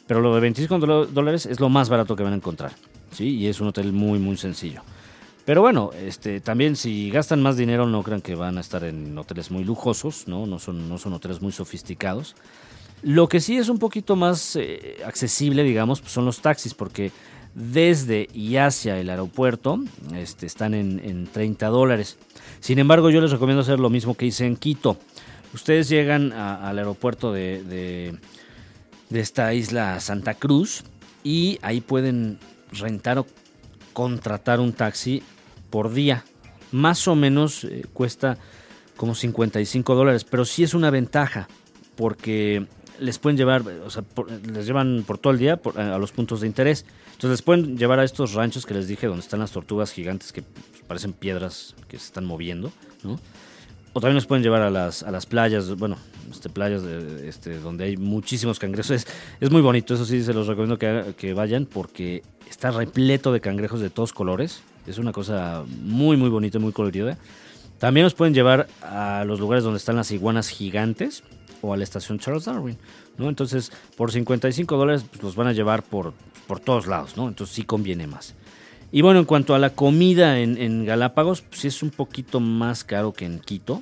[0.07, 2.73] Pero lo de 25 dólares es lo más barato que van a encontrar,
[3.11, 3.37] ¿sí?
[3.37, 4.81] Y es un hotel muy, muy sencillo.
[5.45, 9.17] Pero bueno, este, también si gastan más dinero no crean que van a estar en
[9.17, 10.45] hoteles muy lujosos, ¿no?
[10.45, 12.35] No son, no son hoteles muy sofisticados.
[13.01, 17.11] Lo que sí es un poquito más eh, accesible, digamos, pues son los taxis, porque
[17.53, 19.79] desde y hacia el aeropuerto
[20.15, 22.17] este, están en, en 30 dólares.
[22.61, 24.97] Sin embargo, yo les recomiendo hacer lo mismo que hice en Quito.
[25.53, 28.17] Ustedes llegan al aeropuerto de,
[29.13, 30.83] de esta isla Santa Cruz
[31.23, 32.39] y ahí pueden
[32.71, 33.27] rentar o
[33.93, 35.21] contratar un taxi
[35.69, 36.25] por día.
[36.71, 38.39] Más o menos eh, cuesta
[38.97, 41.47] como 55 dólares, pero sí es una ventaja
[41.95, 42.65] porque
[42.99, 46.41] les pueden llevar, o sea, por, les llevan por todo el día a los puntos
[46.41, 46.83] de interés.
[47.05, 50.33] Entonces les pueden llevar a estos ranchos que les dije donde están las tortugas gigantes
[50.33, 50.43] que
[50.87, 52.71] parecen piedras que se están moviendo,
[53.03, 53.19] ¿no?
[53.93, 55.97] O también nos pueden llevar a las, a las playas, bueno,
[56.31, 58.91] este, playas este, donde hay muchísimos cangrejos.
[58.91, 59.07] Es,
[59.39, 63.41] es, muy bonito, eso sí, se los recomiendo que, que vayan porque está repleto de
[63.41, 64.61] cangrejos de todos colores.
[64.87, 67.17] Es una cosa muy, muy bonita, muy colorida.
[67.79, 71.23] También nos pueden llevar a los lugares donde están las iguanas gigantes
[71.61, 72.77] o a la estación Charles Darwin,
[73.17, 73.29] ¿no?
[73.29, 76.13] Entonces, por 55 dólares pues, los van a llevar por,
[76.47, 77.27] por todos lados, ¿no?
[77.27, 78.35] Entonces sí conviene más.
[78.91, 82.39] Y bueno, en cuanto a la comida en, en Galápagos, pues sí es un poquito
[82.39, 83.81] más caro que en Quito.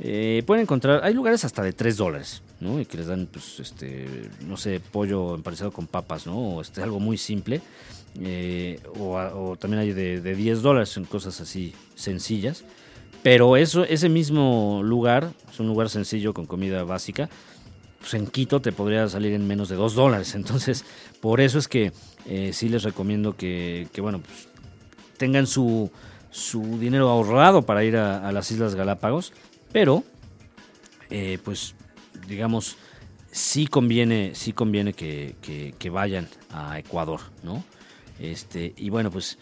[0.00, 2.80] Eh, pueden encontrar, hay lugares hasta de 3 dólares, ¿no?
[2.80, 4.06] Y que les dan, pues, este,
[4.46, 6.36] no sé, pollo emparejado con papas, ¿no?
[6.36, 7.60] O este, algo muy simple.
[8.20, 12.64] Eh, o, también hay de, de 10 dólares, son cosas así sencillas.
[13.22, 17.30] Pero eso, ese mismo lugar, es un lugar sencillo con comida básica,
[18.00, 20.34] pues en Quito te podría salir en menos de 2 dólares.
[20.34, 20.84] Entonces,
[21.20, 21.92] por eso es que
[22.26, 24.48] eh, sí les recomiendo que, bueno, pues
[25.16, 25.90] tengan su,
[26.30, 29.32] su dinero ahorrado para ir a las Islas Galápagos,
[29.74, 30.04] pero
[31.10, 31.74] eh, pues
[32.28, 32.76] digamos
[33.32, 35.34] sí conviene, sí conviene que,
[35.90, 37.64] vayan a Ecuador, ¿no?
[38.20, 39.36] Este, y bueno, pues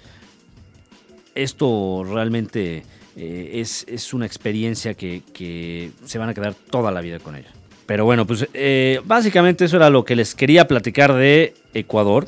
[1.35, 2.83] esto realmente
[3.15, 7.53] eh, es, es, una experiencia que, se van a quedar toda la vida con ella.
[7.85, 12.25] Pero bueno, pues eh, básicamente eso era lo que les quería platicar de Ecuador.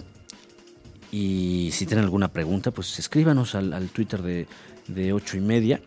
[1.11, 4.47] Y si tienen alguna pregunta, pues escríbanos al, al Twitter de,
[4.89, 5.81] de 8 y media.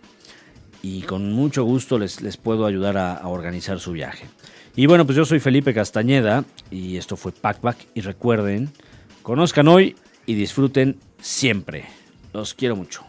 [0.88, 4.26] Y con mucho gusto les, les puedo ayudar a, a, organizar su viaje.
[4.74, 7.88] Y bueno, pues yo soy Felipe Castañeda y esto fue Packback.
[7.94, 8.70] Y recuerden,
[9.22, 11.84] conozcan hoy y disfruten siempre.
[12.32, 13.07] Los quiero mucho.